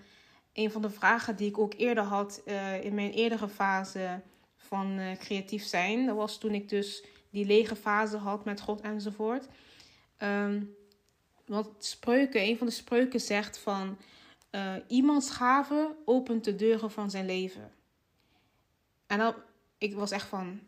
een 0.54 0.72
van 0.72 0.82
de 0.82 0.90
vragen 0.90 1.36
die 1.36 1.48
ik 1.48 1.58
ook 1.58 1.74
eerder 1.78 2.04
had 2.04 2.42
uh, 2.46 2.84
in 2.84 2.94
mijn 2.94 3.12
eerdere 3.12 3.48
fase 3.48 4.22
van 4.56 5.00
uh, 5.00 5.12
creatief 5.18 5.64
zijn. 5.64 6.06
Dat 6.06 6.16
was 6.16 6.38
toen 6.38 6.54
ik 6.54 6.70
dus 6.70 7.04
die 7.30 7.46
lege 7.46 7.76
fase 7.76 8.18
had 8.18 8.46
met 8.46 8.62
God 8.62 8.82
enzovoort. 8.82 9.48
Um, 10.18 10.76
want 11.46 11.68
spreuken, 11.86 12.42
een 12.42 12.58
van 12.58 12.68
de 12.68 12.74
spreuken 12.74 13.20
zegt 13.20 13.58
van 13.58 13.98
uh, 14.52 14.74
iemands 14.88 15.30
gave 15.30 15.96
opent 16.06 16.44
de 16.44 16.56
deuren 16.56 16.92
van 16.92 17.10
zijn 17.10 17.26
leven. 17.26 17.72
En 19.08 19.18
dan, 19.18 19.34
ik 19.78 19.96
was 19.96 20.12
echt 20.12 20.28
van, 20.28 20.60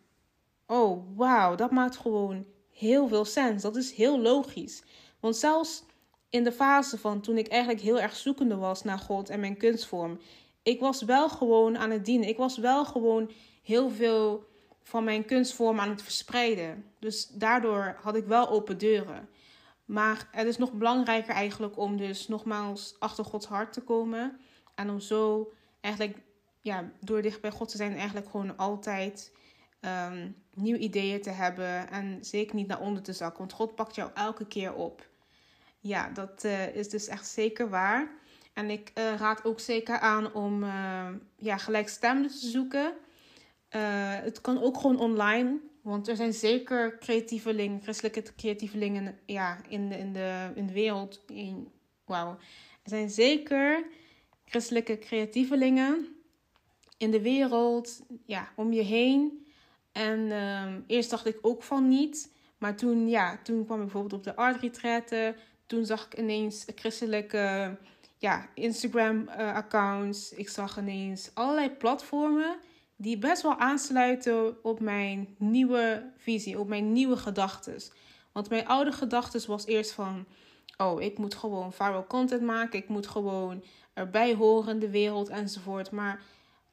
oh 0.67 1.17
wauw, 1.17 1.55
dat 1.55 1.71
maakt 1.71 1.97
gewoon 1.97 2.45
heel 2.71 3.07
veel 3.07 3.25
sens. 3.25 3.61
Dat 3.61 3.75
is 3.75 3.93
heel 3.93 4.19
logisch. 4.19 4.83
Want 5.19 5.35
zelfs 5.35 5.83
in 6.29 6.43
de 6.43 6.51
fase 6.51 6.97
van 6.97 7.21
toen 7.21 7.37
ik 7.37 7.47
eigenlijk 7.47 7.81
heel 7.81 7.99
erg 7.99 8.15
zoekende 8.15 8.55
was 8.55 8.83
naar 8.83 8.99
God 8.99 9.29
en 9.29 9.39
mijn 9.39 9.57
kunstvorm, 9.57 10.19
ik 10.63 10.79
was 10.79 11.01
wel 11.01 11.29
gewoon 11.29 11.77
aan 11.77 11.91
het 11.91 12.05
dienen. 12.05 12.27
Ik 12.27 12.37
was 12.37 12.57
wel 12.57 12.85
gewoon 12.85 13.31
heel 13.63 13.89
veel 13.89 14.45
van 14.81 15.03
mijn 15.03 15.25
kunstvorm 15.25 15.79
aan 15.79 15.89
het 15.89 16.01
verspreiden. 16.01 16.85
Dus 16.99 17.27
daardoor 17.27 17.97
had 18.01 18.15
ik 18.15 18.25
wel 18.25 18.49
open 18.49 18.77
deuren. 18.77 19.29
Maar 19.85 20.27
het 20.31 20.47
is 20.47 20.57
nog 20.57 20.71
belangrijker 20.71 21.33
eigenlijk 21.33 21.77
om 21.77 21.97
dus 21.97 22.27
nogmaals 22.27 22.95
achter 22.99 23.25
Gods 23.25 23.45
hart 23.45 23.73
te 23.73 23.81
komen. 23.81 24.39
En 24.75 24.89
om 24.89 24.99
zo 24.99 25.51
eigenlijk 25.81 26.17
ja, 26.61 26.91
door 26.99 27.21
dicht 27.21 27.41
bij 27.41 27.51
God 27.51 27.69
te 27.69 27.77
zijn, 27.77 27.95
eigenlijk 27.95 28.29
gewoon 28.29 28.57
altijd 28.57 29.31
um, 29.85 30.35
nieuwe 30.53 30.79
ideeën 30.79 31.21
te 31.21 31.29
hebben. 31.29 31.89
En 31.89 32.17
zeker 32.21 32.55
niet 32.55 32.67
naar 32.67 32.81
onder 32.81 33.03
te 33.03 33.13
zakken, 33.13 33.39
want 33.39 33.53
God 33.53 33.75
pakt 33.75 33.95
jou 33.95 34.11
elke 34.13 34.47
keer 34.47 34.73
op. 34.73 35.07
Ja, 35.79 36.09
dat 36.09 36.43
uh, 36.45 36.75
is 36.75 36.89
dus 36.89 37.07
echt 37.07 37.27
zeker 37.27 37.69
waar. 37.69 38.11
En 38.53 38.69
ik 38.69 38.91
uh, 38.97 39.15
raad 39.15 39.45
ook 39.45 39.59
zeker 39.59 39.99
aan 39.99 40.33
om 40.33 40.63
uh, 40.63 41.07
ja, 41.37 41.57
gelijkstemden 41.57 42.31
te 42.31 42.47
zoeken. 42.47 42.93
het 44.23 44.41
kan 44.41 44.61
ook 44.61 44.77
gewoon 44.77 44.99
online. 44.99 45.59
Want 45.81 46.07
er 46.07 46.15
zijn 46.15 46.33
zeker 46.33 46.97
creatievelingen, 46.97 47.81
christelijke 47.81 48.23
creatievelingen 48.35 49.19
ja, 49.25 49.57
in, 49.67 49.89
de, 49.89 49.97
in, 49.97 50.13
de, 50.13 50.51
in 50.55 50.67
de 50.67 50.73
wereld. 50.73 51.21
In, 51.27 51.71
wauw. 52.05 52.29
Er 52.83 52.89
zijn 52.89 53.09
zeker 53.09 53.85
christelijke 54.45 54.99
creatievelingen 54.99 56.07
in 56.97 57.11
de 57.11 57.21
wereld, 57.21 58.01
ja, 58.25 58.51
om 58.55 58.73
je 58.73 58.81
heen. 58.81 59.44
En 59.95 60.31
um, 60.31 60.83
eerst 60.87 61.09
dacht 61.09 61.25
ik 61.25 61.37
ook 61.41 61.63
van 61.63 61.87
niet. 61.87 62.33
Maar 62.57 62.75
toen, 62.75 63.09
ja, 63.09 63.39
toen 63.43 63.65
kwam 63.65 63.77
ik 63.77 63.83
bijvoorbeeld 63.83 64.13
op 64.13 64.23
de 64.23 64.35
art 64.35 64.61
retretten. 64.61 65.35
Toen 65.65 65.85
zag 65.85 66.05
ik 66.05 66.17
ineens 66.17 66.65
christelijke 66.75 67.77
ja, 68.17 68.49
Instagram-accounts. 68.53 70.33
Uh, 70.33 70.39
ik 70.39 70.49
zag 70.49 70.77
ineens 70.77 71.31
allerlei 71.33 71.69
platformen 71.69 72.57
die 72.95 73.17
best 73.17 73.41
wel 73.41 73.57
aansluiten 73.57 74.63
op 74.63 74.79
mijn 74.79 75.35
nieuwe 75.37 76.11
visie, 76.17 76.59
op 76.59 76.67
mijn 76.67 76.91
nieuwe 76.91 77.17
gedachten. 77.17 77.81
Want 78.31 78.49
mijn 78.49 78.67
oude 78.67 78.91
gedachten 78.91 79.47
was 79.47 79.65
eerst 79.65 79.91
van, 79.91 80.25
oh, 80.77 81.01
ik 81.01 81.17
moet 81.17 81.35
gewoon 81.35 81.73
viral 81.73 82.07
content 82.07 82.41
maken, 82.41 82.79
ik 82.79 82.87
moet 82.87 83.07
gewoon 83.07 83.63
erbij 83.93 84.33
horen 84.33 84.73
in 84.73 84.79
de 84.79 84.89
wereld 84.89 85.29
enzovoort. 85.29 85.91
Maar 85.91 86.21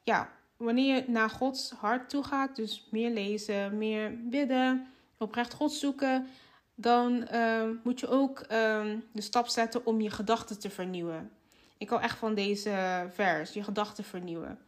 ja, 0.03 0.29
wanneer 0.63 0.95
je 0.95 1.03
naar 1.07 1.29
Gods 1.29 1.71
hart 1.71 2.09
toe 2.09 2.23
gaat, 2.23 2.55
dus 2.55 2.87
meer 2.91 3.09
lezen, 3.09 3.77
meer 3.77 4.29
bidden, 4.29 4.87
oprecht 5.17 5.53
God 5.53 5.71
zoeken, 5.71 6.27
dan 6.75 7.27
uh, 7.33 7.63
moet 7.83 7.99
je 7.99 8.07
ook 8.07 8.39
uh, 8.39 8.47
de 9.11 9.21
stap 9.21 9.47
zetten 9.47 9.85
om 9.85 10.01
je 10.01 10.09
gedachten 10.09 10.59
te 10.59 10.69
vernieuwen. 10.69 11.31
Ik 11.77 11.89
hou 11.89 12.01
echt 12.01 12.17
van 12.17 12.33
deze 12.33 13.05
vers, 13.13 13.53
je 13.53 13.63
gedachten 13.63 14.03
vernieuwen. 14.03 14.59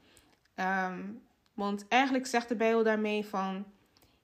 Um, 0.55 1.21
want 1.53 1.87
eigenlijk 1.87 2.25
zegt 2.25 2.49
de 2.49 2.55
Bijbel 2.55 2.83
daarmee 2.83 3.25
van, 3.25 3.65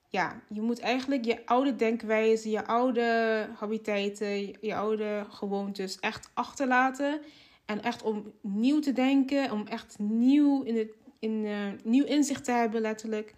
ja, 0.08 0.40
je 0.48 0.60
moet 0.60 0.80
eigenlijk 0.80 1.24
je 1.24 1.46
oude 1.46 1.76
denkwijze, 1.76 2.50
je 2.50 2.66
oude 2.66 3.48
habiteiten, 3.58 4.56
je 4.60 4.74
oude 4.74 5.26
gewoontes 5.28 6.00
echt 6.00 6.30
achterlaten. 6.34 7.20
En 7.64 7.82
echt 7.82 8.02
om 8.02 8.32
nieuw 8.40 8.80
te 8.80 8.92
denken, 8.92 9.50
om 9.50 9.66
echt 9.66 9.98
nieuw, 9.98 10.62
in 10.62 10.76
het, 10.76 10.90
in, 11.22 11.44
uh, 11.44 11.72
nieuw 11.84 12.04
inzicht 12.04 12.44
te 12.44 12.50
hebben, 12.50 12.80
letterlijk, 12.80 13.34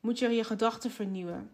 moet 0.00 0.18
je 0.18 0.28
je 0.28 0.44
gedachten 0.44 0.90
vernieuwen. 0.90 1.50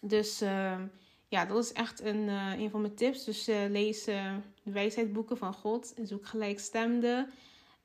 Dus 0.00 0.42
uh, 0.42 0.80
ja, 1.28 1.44
dat 1.44 1.64
is 1.64 1.72
echt 1.72 2.00
een, 2.00 2.28
een 2.28 2.70
van 2.70 2.80
mijn 2.80 2.94
tips. 2.94 3.24
Dus 3.24 3.46
lees 3.46 4.04
de 4.04 4.40
wijsheidboeken 4.62 5.36
van 5.36 5.54
God 5.54 5.94
en 5.94 6.06
zoek 6.06 6.26
gelijkstemde. 6.26 7.28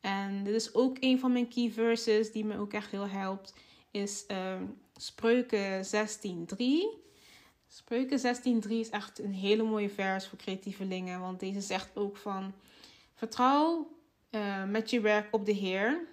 En 0.02 0.44
dit 0.44 0.56
is 0.56 0.74
ook 0.74 0.98
een 1.00 1.20
van 1.20 1.32
mijn 1.32 1.48
key 1.48 1.72
verses 1.72 2.32
die 2.32 2.46
me 2.46 2.58
ook 2.58 2.74
echt 2.74 2.92
heel 2.92 3.08
helpt. 3.08 3.54
Is 3.92 4.26
uh, 4.32 4.62
Spreuken 4.96 5.86
16.3. 5.86 6.64
Spreuken 7.68 8.20
16.3 8.64 8.70
is 8.70 8.90
echt 8.90 9.20
een 9.20 9.34
hele 9.34 9.64
mooie 9.64 9.90
vers 9.90 10.28
voor 10.28 10.38
creatievelingen. 10.38 11.20
Want 11.20 11.40
deze 11.40 11.62
zegt 11.62 11.98
ook 11.98 12.18
van... 12.18 12.54
Vertrouw 13.14 13.88
met 14.68 14.90
je 14.90 15.02
werk 15.02 15.28
op 15.32 15.46
de 15.46 15.52
Heer. 15.52 16.08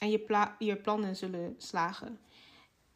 En 0.00 0.10
je, 0.10 0.46
je 0.58 0.76
plannen 0.76 1.16
zullen 1.16 1.54
slagen. 1.58 2.18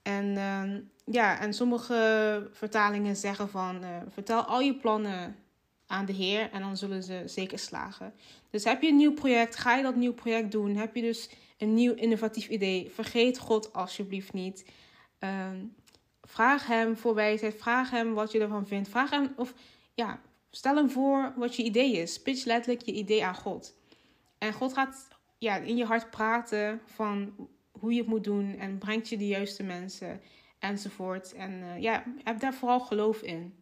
En 0.03 0.27
uh, 0.27 1.15
ja, 1.15 1.41
en 1.41 1.55
sommige 1.55 2.49
vertalingen 2.53 3.17
zeggen 3.17 3.49
van... 3.49 3.85
Uh, 3.85 3.97
vertel 4.09 4.43
al 4.43 4.61
je 4.61 4.75
plannen 4.75 5.37
aan 5.87 6.07
de 6.07 6.13
Heer 6.13 6.51
en 6.51 6.61
dan 6.61 6.77
zullen 6.77 7.03
ze 7.03 7.23
zeker 7.27 7.59
slagen. 7.59 8.15
Dus 8.51 8.65
heb 8.65 8.83
je 8.83 8.89
een 8.89 8.97
nieuw 8.97 9.15
project, 9.15 9.57
ga 9.57 9.77
je 9.77 9.83
dat 9.83 9.97
nieuw 9.97 10.13
project 10.13 10.53
doen. 10.53 10.77
Heb 10.77 10.95
je 10.95 11.03
dus 11.03 11.31
een 11.59 11.75
nieuw 11.75 11.95
innovatief 11.95 12.49
idee, 12.49 12.91
vergeet 12.91 13.39
God 13.39 13.73
alsjeblieft 13.73 14.33
niet. 14.33 14.71
Ehm, 15.19 15.57
vraag 16.23 16.67
hem 16.67 16.97
voor 16.97 17.15
wijsheid, 17.15 17.55
vraag 17.55 17.91
hem 17.91 18.15
wat 18.15 18.33
je 18.33 18.41
ervan 18.41 18.67
vindt. 18.67 18.89
Vraag 18.89 19.11
hem 19.11 19.33
of 19.37 19.55
ja, 19.95 20.21
stel 20.51 20.77
hem 20.77 20.91
voor 20.91 21.33
wat 21.37 21.57
je 21.57 21.63
idee 21.63 21.93
is. 21.93 22.23
Pitch 22.23 22.45
letterlijk 22.45 22.83
je 22.83 22.93
idee 22.93 23.25
aan 23.25 23.35
God. 23.35 23.75
En 24.39 24.53
God 24.53 24.73
gaat 24.73 25.09
ja, 25.45 25.57
in 25.57 25.77
je 25.77 25.85
hart 25.85 26.11
praten 26.11 26.81
van 26.85 27.49
hoe 27.71 27.93
je 27.93 27.99
het 27.99 28.09
moet 28.09 28.25
doen 28.25 28.59
en 28.59 28.79
brengt 28.79 29.09
je 29.09 29.17
de 29.17 29.27
juiste 29.27 29.63
mensen 29.63 30.21
enzovoort. 30.59 31.33
En 31.33 31.53
uh, 31.53 31.81
ja, 31.81 32.05
heb 32.23 32.41
daar 32.41 32.55
vooral 32.55 32.81
geloof 32.81 33.23
in. 33.23 33.55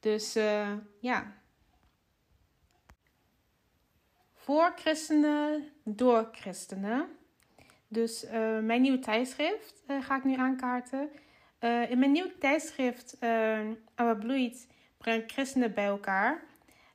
Dus 0.00 0.36
uh, 0.36 0.72
ja. 1.00 1.32
Voor 4.34 4.72
christenen, 4.76 5.68
door 5.84 6.28
christenen. 6.32 7.08
Dus 7.88 8.24
uh, 8.24 8.58
mijn 8.58 8.82
nieuwe 8.82 8.98
tijdschrift 8.98 9.84
ga 10.00 10.16
ik 10.16 10.24
nu 10.24 10.36
aankaarten. 10.36 11.10
in 11.88 11.98
mijn 11.98 12.12
nieuwe 12.12 12.38
tijdschrift, 12.38 13.16
uh, 13.20 14.18
Bloeit, 14.18 14.66
breng 14.98 15.22
christenen 15.26 15.74
bij 15.74 15.86
elkaar. 15.86 16.49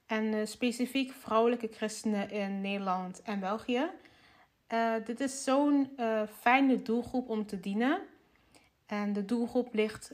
En 0.06 0.48
specifiek 0.48 1.12
vrouwelijke 1.12 1.68
christenen 1.72 2.30
in 2.30 2.62
Nederland 2.62 3.22
en 3.22 3.40
België. 3.40 3.90
dit 5.06 5.20
is 5.20 5.44
zo'n 5.44 5.90
fijne 6.40 6.82
doelgroep 6.82 7.30
om 7.30 7.46
te 7.46 7.60
dienen. 7.60 8.02
En 8.86 9.14
de 9.14 9.26
doelgroep 9.26 9.74
ligt 9.74 10.12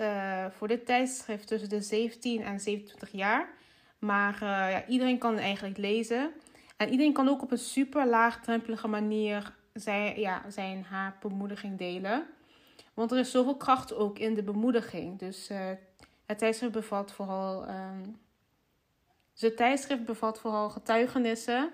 voor 0.49 0.67
dit 0.67 0.86
tijdschrift 0.86 1.47
tussen 1.47 1.69
de 1.69 1.82
17 1.82 2.43
en 2.43 2.60
27 2.60 3.12
jaar. 3.12 3.49
Maar 3.99 4.38
ja, 4.43 4.86
iedereen 4.86 5.17
kan 5.17 5.34
het 5.34 5.41
eigenlijk 5.41 5.77
lezen. 5.77 6.32
En 6.77 6.89
iedereen 6.89 7.13
kan 7.13 7.30
ook 7.30 7.41
op 7.41 7.51
een 7.51 7.58
super 7.58 8.08
laagdrempelige 8.08 8.88
manier 8.88 9.54
zijn, 9.73 10.19
ja, 10.19 10.49
zijn 10.49 10.84
haar 10.84 11.17
bemoediging 11.21 11.77
delen. 11.77 12.25
Want 12.93 13.12
er 13.12 13.19
is 13.19 13.32
zoveel 13.32 13.58
kracht 13.58 13.93
ook 13.93 14.19
in 14.19 14.34
de 14.34 14.43
bemoediging. 14.43 15.19
Dus 15.19 15.49
het 16.25 16.38
tijdschrift 16.38 16.73
bevat 16.73 17.12
vooral. 17.12 17.60
Dus 17.62 18.31
het 19.41 19.58
tijdschrift 19.58 20.06
bevat 20.06 20.39
vooral 20.39 20.69
getuigenissen. 20.69 21.71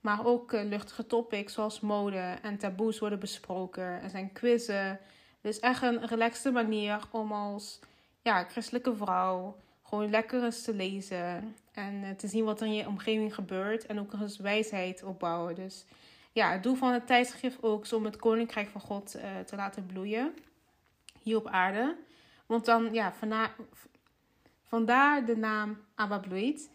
Maar 0.00 0.26
ook 0.26 0.52
luchtige 0.52 1.06
topics 1.06 1.52
zoals 1.52 1.80
mode 1.80 2.38
en 2.42 2.58
taboes 2.58 2.98
worden 2.98 3.18
besproken. 3.18 4.02
Er 4.02 4.10
zijn 4.10 4.32
quizzen. 4.32 5.00
Dus 5.40 5.58
echt 5.58 5.82
een 5.82 6.06
relaxte 6.06 6.50
manier 6.50 7.00
om 7.10 7.32
als 7.32 7.78
ja, 8.22 8.44
christelijke 8.44 8.96
vrouw 8.96 9.56
gewoon 9.82 10.10
lekker 10.10 10.44
eens 10.44 10.62
te 10.62 10.74
lezen. 10.74 11.56
En 11.72 12.04
eh, 12.04 12.10
te 12.10 12.28
zien 12.28 12.44
wat 12.44 12.60
er 12.60 12.66
in 12.66 12.72
je 12.72 12.86
omgeving 12.86 13.34
gebeurt. 13.34 13.86
En 13.86 14.00
ook 14.00 14.12
eens 14.12 14.38
wijsheid 14.38 15.02
opbouwen. 15.02 15.54
Dus 15.54 15.84
ja, 16.32 16.52
het 16.52 16.62
doel 16.62 16.74
van 16.74 16.92
het 16.92 17.06
tijdschrift 17.06 17.62
ook 17.62 17.84
is 17.84 17.92
om 17.92 18.04
het 18.04 18.16
koninkrijk 18.16 18.68
van 18.68 18.80
God 18.80 19.16
uh, 19.16 19.22
te 19.46 19.56
laten 19.56 19.86
bloeien. 19.86 20.34
Hier 21.22 21.36
op 21.36 21.46
aarde. 21.46 21.96
Want 22.46 22.64
dan, 22.64 22.92
ja, 22.92 23.12
vandaar 24.66 25.24
de 25.24 25.36
naam 25.36 25.78
Abba 25.94 26.18
bloeit. 26.18 26.70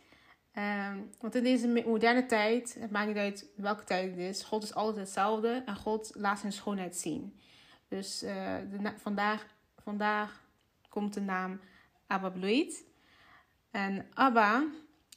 Uh, 0.58 0.92
want 1.20 1.36
in 1.36 1.44
deze 1.44 1.84
moderne 1.86 2.26
tijd, 2.26 2.78
het 2.80 2.92
maakt 2.92 3.08
niet 3.08 3.18
uit 3.18 3.46
welke 3.56 3.84
tijd 3.84 4.10
het 4.10 4.20
is, 4.20 4.44
God 4.44 4.64
is 4.64 4.74
altijd 4.74 4.98
hetzelfde 4.98 5.64
en 5.66 5.76
God 5.76 6.12
laat 6.14 6.40
zijn 6.40 6.52
schoonheid 6.52 6.96
zien. 6.96 7.40
Dus 7.88 8.24
uh, 8.24 8.56
de 8.72 8.94
vandaag, 8.98 9.46
vandaag 9.78 10.44
komt 10.90 11.14
de 11.14 11.22
naam 11.22 11.60
Abba 12.08 12.30
Bloeit. 12.30 12.84
En 13.72 14.06
Abba 14.14 14.68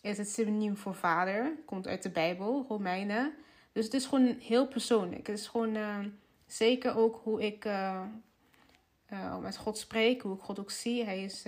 is 0.01 0.19
het 0.19 0.31
synoniem 0.31 0.77
voor 0.77 0.95
vader, 0.95 1.53
komt 1.65 1.87
uit 1.87 2.03
de 2.03 2.11
Bijbel, 2.11 2.65
Romeinen. 2.69 3.35
Dus 3.73 3.85
het 3.85 3.95
is 3.95 4.07
gewoon 4.07 4.37
heel 4.41 4.67
persoonlijk. 4.67 5.27
Het 5.27 5.39
is 5.39 5.47
gewoon 5.47 5.77
uh, 5.77 5.99
zeker 6.47 6.97
ook 6.97 7.21
hoe 7.23 7.43
ik 7.43 7.65
uh, 7.65 8.03
met 9.41 9.57
God 9.57 9.79
spreek, 9.79 10.23
hoe 10.23 10.35
ik 10.35 10.43
God 10.43 10.59
ook 10.59 10.71
zie. 10.71 11.05
Hij 11.05 11.25
is 11.25 11.43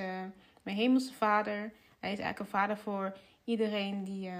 mijn 0.62 0.76
hemelse 0.76 1.12
vader. 1.12 1.72
Hij 2.00 2.12
is 2.12 2.18
eigenlijk 2.18 2.38
een 2.38 2.58
vader 2.58 2.76
voor 2.76 3.16
iedereen 3.50 4.04
die, 4.04 4.30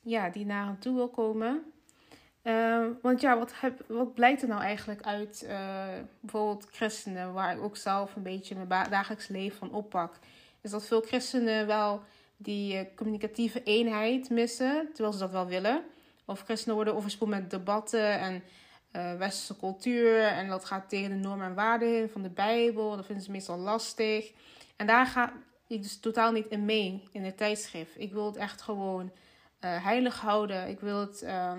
ja, 0.00 0.30
die 0.30 0.46
naar 0.46 0.66
hem 0.66 0.78
toe 0.78 0.94
wil 0.94 1.08
komen. 1.08 1.72
Uh, 2.46 2.86
want 3.02 3.20
ja, 3.20 3.38
wat, 3.38 3.60
heb, 3.60 3.84
wat 3.88 4.14
blijkt 4.14 4.42
er 4.42 4.48
nou 4.48 4.60
eigenlijk 4.60 5.02
uit 5.02 5.44
uh, 5.44 5.86
bijvoorbeeld 6.20 6.66
christenen, 6.70 7.32
waar 7.32 7.56
ik 7.56 7.62
ook 7.62 7.76
zelf 7.76 8.16
een 8.16 8.22
beetje 8.22 8.54
mijn 8.54 8.90
dagelijks 8.90 9.28
leven 9.28 9.58
van 9.58 9.72
oppak, 9.72 10.18
is 10.60 10.70
dat 10.70 10.86
veel 10.86 11.00
christenen 11.00 11.66
wel 11.66 12.02
die 12.36 12.74
uh, 12.74 12.80
communicatieve 12.96 13.62
eenheid 13.62 14.30
missen, 14.30 14.88
terwijl 14.92 15.12
ze 15.12 15.18
dat 15.18 15.30
wel 15.30 15.46
willen. 15.46 15.82
Of 16.24 16.40
christenen 16.40 16.74
worden 16.74 16.94
overspoeld 16.94 17.30
met 17.30 17.50
debatten 17.50 18.18
en 18.18 18.42
westerse 19.18 19.56
cultuur 19.56 20.22
en 20.22 20.48
dat 20.48 20.64
gaat 20.64 20.88
tegen 20.88 21.10
de 21.10 21.28
normen 21.28 21.46
en 21.46 21.54
waarden 21.54 22.10
van 22.10 22.22
de 22.22 22.30
Bijbel. 22.30 22.96
Dat 22.96 23.06
vinden 23.06 23.24
ze 23.24 23.30
meestal 23.30 23.58
lastig. 23.58 24.32
En 24.76 24.86
daar 24.86 25.06
ga 25.06 25.32
ik 25.66 25.82
dus 25.82 26.00
totaal 26.00 26.32
niet 26.32 26.48
in 26.48 26.64
mee 26.64 27.08
in 27.12 27.24
het 27.24 27.36
tijdschrift. 27.36 28.00
Ik 28.00 28.12
wil 28.12 28.26
het 28.26 28.36
echt 28.36 28.62
gewoon 28.62 29.12
heilig 29.60 30.20
houden. 30.20 30.68
Ik 30.68 30.80
wil 30.80 31.00
het 31.00 31.22
ehm, 31.22 31.58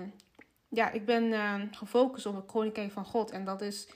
ja, 0.68 0.90
ik 0.90 1.04
ben 1.04 1.24
uh, 1.24 1.54
gefocust 1.70 2.26
op 2.26 2.34
het 2.34 2.46
koninkrijk 2.46 2.92
van 2.92 3.04
God. 3.04 3.30
En 3.30 3.44
dat 3.44 3.60
is 3.60 3.88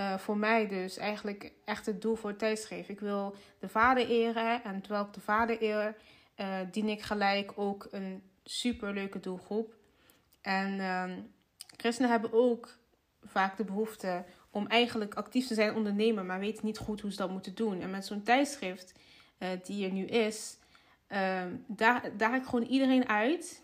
uh, 0.00 0.18
voor 0.18 0.36
mij 0.36 0.66
dus 0.68 0.96
eigenlijk 0.96 1.52
echt 1.64 1.86
het 1.86 2.02
doel 2.02 2.14
voor 2.14 2.30
het 2.30 2.38
tijdschrift. 2.38 2.88
Ik 2.88 3.00
wil 3.00 3.34
de 3.58 3.68
vader 3.68 4.08
eren. 4.08 4.64
En 4.64 4.80
terwijl 4.80 5.04
ik 5.04 5.12
de 5.12 5.20
vader 5.20 5.62
eer, 5.62 5.96
uh, 6.36 6.58
dien 6.70 6.88
ik 6.88 7.02
gelijk 7.02 7.52
ook 7.56 7.88
een 7.90 8.22
superleuke 8.44 9.20
doelgroep. 9.20 9.74
En 10.40 10.80
ehm, 10.80 11.18
christenen 11.76 12.10
hebben 12.10 12.32
ook 12.32 12.78
vaak 13.22 13.56
de 13.56 13.64
behoefte 13.64 14.24
om 14.50 14.66
eigenlijk 14.66 15.14
actief 15.14 15.46
te 15.46 15.54
zijn 15.54 15.74
ondernemer, 15.74 16.24
maar 16.24 16.38
weten 16.38 16.66
niet 16.66 16.78
goed 16.78 17.00
hoe 17.00 17.10
ze 17.10 17.16
dat 17.16 17.30
moeten 17.30 17.54
doen. 17.54 17.80
En 17.80 17.90
met 17.90 18.06
zo'n 18.06 18.22
tijdschrift 18.22 18.92
die 19.62 19.86
er 19.86 19.92
nu 19.92 20.04
is, 20.04 20.58
ehm, 21.06 21.48
daar 21.66 22.10
daag 22.16 22.36
ik 22.36 22.44
gewoon 22.44 22.64
iedereen 22.64 23.08
uit 23.08 23.62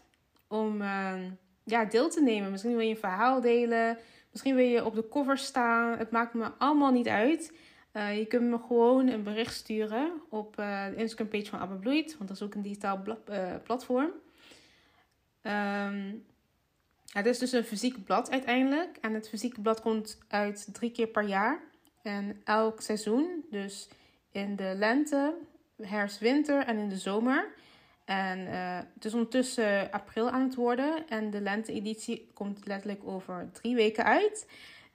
om 0.48 0.82
ehm, 0.82 1.30
ja, 1.64 1.84
deel 1.84 2.10
te 2.10 2.22
nemen. 2.22 2.50
Misschien 2.50 2.76
wil 2.76 2.80
je 2.80 2.90
een 2.90 2.96
verhaal 2.96 3.40
delen. 3.40 3.98
Misschien 4.30 4.54
wil 4.54 4.64
je 4.64 4.84
op 4.84 4.94
de 4.94 5.08
cover 5.08 5.38
staan. 5.38 5.98
Het 5.98 6.10
maakt 6.10 6.34
me 6.34 6.50
allemaal 6.58 6.92
niet 6.92 7.08
uit. 7.08 7.52
Uh, 7.92 8.18
je 8.18 8.26
kunt 8.26 8.50
me 8.50 8.58
gewoon 8.58 9.08
een 9.08 9.22
bericht 9.22 9.54
sturen 9.54 10.12
op 10.28 10.58
uh, 10.58 10.86
de 10.86 10.94
Instagram 10.94 11.28
page 11.28 11.46
van 11.46 11.58
Abba 11.58 11.74
Bloeit. 11.74 12.16
Want 12.16 12.28
dat 12.28 12.36
is 12.36 12.42
ook 12.42 12.54
een 12.54 12.62
digitaal 12.62 13.02
platform. 13.64 14.10
Um, 15.42 16.24
het 17.12 17.26
is 17.26 17.38
dus 17.38 17.52
een 17.52 17.64
fysiek 17.64 18.04
blad 18.04 18.30
uiteindelijk. 18.30 18.96
En 19.00 19.14
het 19.14 19.28
fysieke 19.28 19.60
blad 19.60 19.80
komt 19.80 20.18
uit 20.28 20.68
drie 20.72 20.90
keer 20.90 21.06
per 21.06 21.24
jaar. 21.24 21.60
En 22.02 22.40
elk 22.44 22.80
seizoen. 22.80 23.44
Dus 23.50 23.88
in 24.30 24.56
de 24.56 24.72
lente, 24.76 25.34
herfst, 25.82 26.18
winter 26.18 26.64
en 26.64 26.78
in 26.78 26.88
de 26.88 26.98
zomer 26.98 27.52
en 28.10 28.38
uh, 28.38 28.78
het 28.94 29.04
is 29.04 29.12
ondertussen 29.12 29.90
april 29.90 30.30
aan 30.30 30.42
het 30.42 30.54
worden. 30.54 31.08
En 31.08 31.30
de 31.30 31.40
lente-editie 31.40 32.30
komt 32.34 32.66
letterlijk 32.66 33.00
over 33.04 33.48
drie 33.52 33.74
weken 33.74 34.04
uit. 34.04 34.46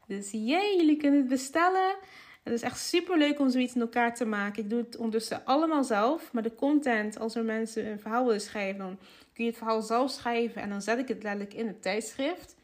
Dus 0.07 0.31
jee, 0.31 0.77
jullie 0.77 0.97
kunnen 0.97 1.19
het 1.19 1.27
bestellen. 1.27 1.95
Het 2.43 2.53
is 2.53 2.61
echt 2.61 2.79
super 2.79 3.17
leuk 3.17 3.39
om 3.39 3.49
zoiets 3.49 3.75
in 3.75 3.81
elkaar 3.81 4.15
te 4.15 4.25
maken. 4.25 4.63
Ik 4.63 4.69
doe 4.69 4.79
het 4.79 4.97
ondertussen 4.97 5.45
allemaal 5.45 5.83
zelf. 5.83 6.33
Maar 6.33 6.43
de 6.43 6.55
content, 6.55 7.19
als 7.19 7.35
er 7.35 7.43
mensen 7.43 7.85
een 7.85 7.99
verhaal 7.99 8.25
willen 8.25 8.41
schrijven, 8.41 8.77
dan 8.77 8.99
kun 9.33 9.43
je 9.43 9.49
het 9.49 9.59
verhaal 9.59 9.81
zelf 9.81 10.11
schrijven. 10.11 10.61
En 10.61 10.69
dan 10.69 10.81
zet 10.81 10.99
ik 10.99 11.07
het 11.07 11.23
letterlijk 11.23 11.53
in 11.53 11.67
het 11.67 11.81
tijdschrift. 11.81 12.55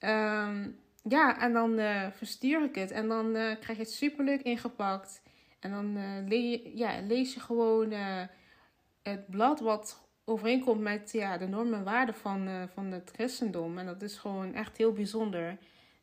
Um, 0.00 0.78
ja, 1.02 1.40
en 1.40 1.52
dan 1.52 1.78
uh, 1.78 2.06
verstuur 2.10 2.64
ik 2.64 2.74
het. 2.74 2.90
En 2.90 3.08
dan 3.08 3.26
uh, 3.26 3.32
krijg 3.60 3.78
je 3.78 3.84
het 3.84 3.92
super 3.92 4.24
leuk 4.24 4.42
ingepakt. 4.42 5.22
En 5.60 5.70
dan 5.70 5.94
le 6.28 6.70
ja, 6.74 7.00
lees 7.00 7.34
je 7.34 7.40
gewoon 7.40 7.92
het 9.02 9.30
blad 9.30 9.60
wat 9.60 10.08
overeenkomt 10.30 10.80
met 10.80 11.12
ja, 11.12 11.38
de 11.38 11.46
normen 11.46 11.78
en 11.78 11.84
waarden 11.84 12.14
van, 12.14 12.48
uh, 12.48 12.62
van 12.74 12.92
het 12.92 13.10
christendom. 13.12 13.78
En 13.78 13.86
dat 13.86 14.02
is 14.02 14.16
gewoon 14.16 14.54
echt 14.54 14.76
heel 14.76 14.92
bijzonder. 14.92 15.56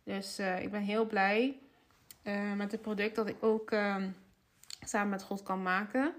Dus 0.04 0.40
uh, 0.40 0.62
ik 0.62 0.72
ben 0.72 0.82
heel 0.82 1.06
blij 1.06 1.60
uh, 2.24 2.54
met 2.54 2.72
het 2.72 2.82
product 2.82 3.16
dat 3.16 3.28
ik 3.28 3.44
ook 3.44 3.72
ehm, 3.72 4.10
samen 4.80 5.10
met 5.10 5.24
God 5.24 5.44
kan 5.44 5.62
maken. 5.62 6.14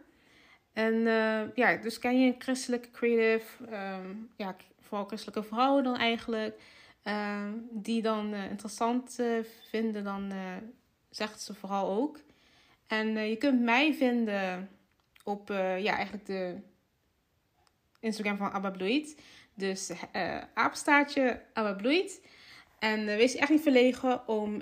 En 0.72 0.94
uh, 0.94 1.54
ja, 1.54 1.76
dus 1.76 1.98
ken 1.98 2.20
je 2.20 2.32
een 2.32 2.40
christelijke 2.40 2.90
creative, 2.90 3.64
um, 3.64 4.30
ja, 4.36 4.56
vooral 4.80 5.06
christelijke 5.06 5.42
vrouwen 5.42 5.84
dan 5.84 5.96
eigenlijk, 5.96 6.60
uh, 7.04 7.42
die 7.70 8.02
dan 8.02 8.34
uh, 8.34 8.50
interessant 8.50 9.18
vinden, 9.70 10.04
dan 10.04 10.32
zegt 11.10 11.40
ze 11.40 11.54
vooral 11.54 11.90
ook. 11.90 12.20
En 12.88 13.28
je 13.28 13.36
kunt 13.36 13.60
mij 13.60 13.94
vinden 13.94 14.68
op 15.24 15.48
ja, 15.78 15.96
eigenlijk 15.96 16.26
de 16.26 16.56
Instagram 18.00 18.36
van 18.36 18.52
Abba 18.52 18.70
Bloeit. 18.70 19.20
Dus 19.54 19.90
uh, 19.90 20.40
apenstaartje 20.54 21.42
Abba 21.52 21.72
Bloeit. 21.72 22.20
En 22.78 23.04
wees 23.04 23.34
echt 23.34 23.50
niet 23.50 23.62
verlegen 23.62 24.28
om 24.28 24.60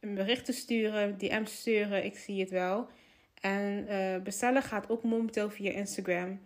een 0.00 0.14
bericht 0.14 0.44
te 0.44 0.52
sturen, 0.52 1.18
DM 1.18 1.44
te 1.44 1.52
sturen. 1.52 2.04
Ik 2.04 2.16
zie 2.16 2.40
het 2.40 2.50
wel. 2.50 2.88
En 3.40 3.86
bestellen 4.22 4.62
gaat 4.62 4.88
ook 4.90 5.02
momenteel 5.02 5.50
via 5.50 5.70
Instagram. 5.70 6.40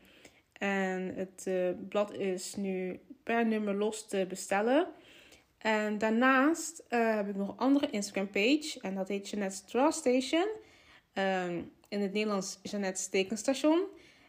En 0.52 1.14
het 1.16 1.48
blad 1.88 2.12
is 2.12 2.54
nu 2.54 3.00
per 3.22 3.46
nummer 3.46 3.74
los 3.74 4.08
te 4.08 4.26
bestellen. 4.28 4.86
En 5.58 5.98
daarnaast 5.98 6.84
heb 6.88 7.28
ik 7.28 7.36
nog 7.36 7.48
een 7.48 7.56
andere 7.56 7.90
Instagram 7.90 8.30
page. 8.30 8.78
En 8.80 8.94
dat 8.94 9.08
heet 9.08 9.30
Jeanette's 9.30 9.64
Trust 9.64 9.98
Station. 9.98 10.46
Um, 11.14 11.72
in 11.88 12.00
het 12.00 12.12
Nederlands 12.12 12.58
Jeanette's 12.62 13.08
Tekenstation. 13.08 13.84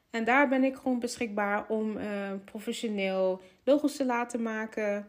En 0.10 0.24
daar 0.24 0.48
ben 0.48 0.63
ik 0.63 0.76
gewoon 0.76 1.00
beschikbaar 1.00 1.65
om 1.67 1.98
uh, 1.98 2.32
professioneel 2.45 3.41
logos 3.63 3.95
te 3.95 4.06
laten 4.06 4.41
maken. 4.41 5.08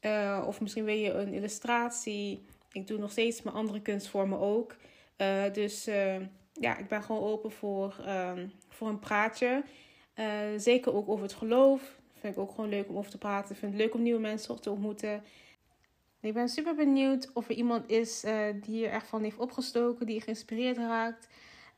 Uh, 0.00 0.44
of 0.46 0.60
misschien 0.60 0.84
wil 0.84 0.94
je 0.94 1.12
een 1.12 1.32
illustratie. 1.32 2.46
Ik 2.72 2.86
doe 2.86 2.98
nog 2.98 3.10
steeds 3.10 3.42
mijn 3.42 3.56
andere 3.56 3.80
kunstvormen 3.80 4.38
ook. 4.38 4.76
Uh, 5.18 5.52
dus 5.52 5.84
ja, 6.52 6.76
ik 6.78 6.88
ben 6.88 7.02
gewoon 7.02 7.22
open 7.22 7.50
voor, 7.50 7.96
ehm, 8.04 8.46
voor 8.68 8.88
een 8.88 8.98
praatje. 8.98 9.62
zeker 10.56 10.94
ook 10.94 11.08
over 11.08 11.24
het 11.24 11.34
geloof. 11.34 11.96
Vind 12.14 12.34
ik 12.34 12.40
ook 12.40 12.50
gewoon 12.50 12.70
leuk 12.70 12.88
om 12.88 12.96
over 12.96 13.10
te 13.10 13.18
praten. 13.18 13.56
Vind 13.56 13.72
het 13.72 13.80
leuk 13.80 13.94
om 13.94 14.02
nieuwe 14.02 14.20
mensen 14.20 14.60
te 14.60 14.70
ontmoeten. 14.70 15.22
Ik 16.26 16.34
ben 16.34 16.48
super 16.48 16.74
benieuwd 16.74 17.30
of 17.32 17.48
er 17.48 17.54
iemand 17.54 17.88
is 17.88 18.24
die 18.60 18.86
er 18.86 18.92
echt 18.92 19.06
van 19.06 19.22
heeft 19.22 19.38
opgestoken, 19.38 20.06
die 20.06 20.20
geïnspireerd 20.20 20.76
raakt 20.76 21.28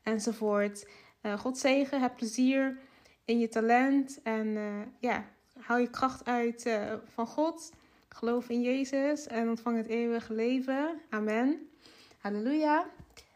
enzovoort. 0.03 0.89
Uh, 1.23 1.39
God 1.39 1.59
zegen, 1.59 2.01
heb 2.01 2.17
plezier 2.17 2.79
in 3.25 3.39
je 3.39 3.49
talent 3.49 4.21
en 4.23 4.47
uh, 4.47 4.81
ja, 4.99 5.25
haal 5.59 5.79
je 5.79 5.91
kracht 5.91 6.25
uit 6.25 6.79
van 7.05 7.27
God. 7.27 7.73
Geloof 8.09 8.49
in 8.49 8.63
Jezus 8.63 9.27
en 9.27 9.49
ontvang 9.49 9.77
het 9.77 9.87
eeuwige 9.87 10.33
leven. 10.33 11.01
Amen. 11.11 11.69
Halleluja. 12.19 12.87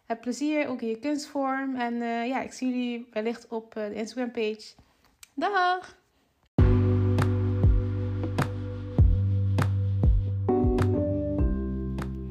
Heb 0.06 0.20
plezier 0.20 0.68
ook 0.68 0.80
in 0.80 0.88
je 0.88 0.98
kunstvorm. 0.98 1.76
En 1.76 1.94
ja, 2.28 2.40
ik 2.40 2.52
zie 2.52 2.68
jullie 2.68 3.08
wellicht 3.12 3.48
op 3.48 3.72
de 3.72 3.94
Instagram 3.94 4.30
page. 4.30 4.74
Dag! 5.34 6.01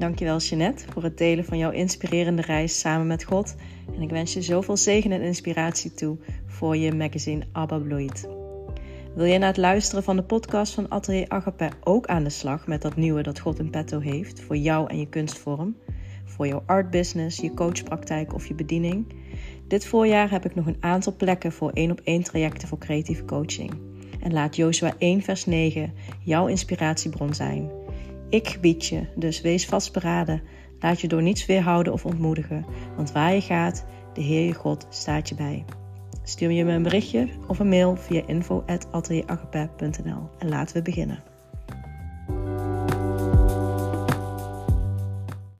Dankjewel 0.02 0.38
Jeanette 0.38 0.84
voor 0.92 1.02
het 1.02 1.18
delen 1.18 1.44
van 1.44 1.58
jouw 1.58 1.70
inspirerende 1.70 2.42
reis 2.42 2.78
samen 2.78 3.06
met 3.06 3.24
God. 3.24 3.54
En 3.94 4.02
ik 4.02 4.10
wens 4.10 4.32
je 4.32 4.42
zoveel 4.42 4.76
zegen 4.76 5.12
en 5.12 5.22
inspiratie 5.22 5.94
toe 5.94 6.16
voor 6.46 6.76
je 6.76 6.94
magazine 6.94 7.44
Abba 7.52 7.78
Bloeit. 7.78 8.28
Wil 9.14 9.24
je 9.24 9.38
na 9.38 9.46
het 9.46 9.56
luisteren 9.56 10.04
van 10.04 10.16
de 10.16 10.22
podcast 10.22 10.74
van 10.74 10.90
Atelier 10.90 11.28
Agape 11.28 11.70
ook 11.84 12.06
aan 12.06 12.24
de 12.24 12.30
slag 12.30 12.66
met 12.66 12.82
dat 12.82 12.96
nieuwe 12.96 13.22
dat 13.22 13.40
God 13.40 13.58
in 13.58 13.70
petto 13.70 14.00
heeft 14.00 14.40
voor 14.40 14.56
jou 14.56 14.90
en 14.90 14.98
je 14.98 15.08
kunstvorm? 15.08 15.76
Voor 16.24 16.46
jouw 16.46 16.62
art 16.66 16.90
business, 16.90 17.40
je 17.40 17.54
coachpraktijk 17.54 18.34
of 18.34 18.46
je 18.46 18.54
bediening? 18.54 19.06
Dit 19.68 19.86
voorjaar 19.86 20.30
heb 20.30 20.44
ik 20.44 20.54
nog 20.54 20.66
een 20.66 20.76
aantal 20.80 21.16
plekken 21.16 21.52
voor 21.52 21.70
één 21.70 21.90
op 21.90 22.00
één 22.04 22.22
trajecten 22.22 22.68
voor 22.68 22.78
creatieve 22.78 23.24
coaching. 23.24 23.70
En 24.20 24.32
laat 24.32 24.56
Joshua 24.56 24.94
1 24.98 25.22
vers 25.22 25.46
9 25.46 25.92
jouw 26.24 26.46
inspiratiebron 26.46 27.34
zijn. 27.34 27.81
Ik 28.32 28.48
gebied 28.48 28.86
je, 28.86 29.06
dus 29.16 29.40
wees 29.40 29.66
vastberaden. 29.66 30.42
Laat 30.80 31.00
je 31.00 31.08
door 31.08 31.22
niets 31.22 31.46
weerhouden 31.46 31.92
of 31.92 32.06
ontmoedigen, 32.06 32.64
want 32.96 33.12
waar 33.12 33.34
je 33.34 33.40
gaat, 33.40 33.84
de 34.14 34.20
Heer 34.20 34.46
je 34.46 34.54
God 34.54 34.86
staat 34.88 35.28
je 35.28 35.34
bij. 35.34 35.64
Stuur 36.22 36.50
je 36.50 36.64
me 36.64 36.72
een 36.72 36.82
berichtje 36.82 37.28
of 37.46 37.58
een 37.58 37.68
mail 37.68 37.96
via 37.96 38.22
info.atelieragape.nl 38.26 40.30
en 40.38 40.48
laten 40.48 40.76
we 40.76 40.82
beginnen. 40.82 41.31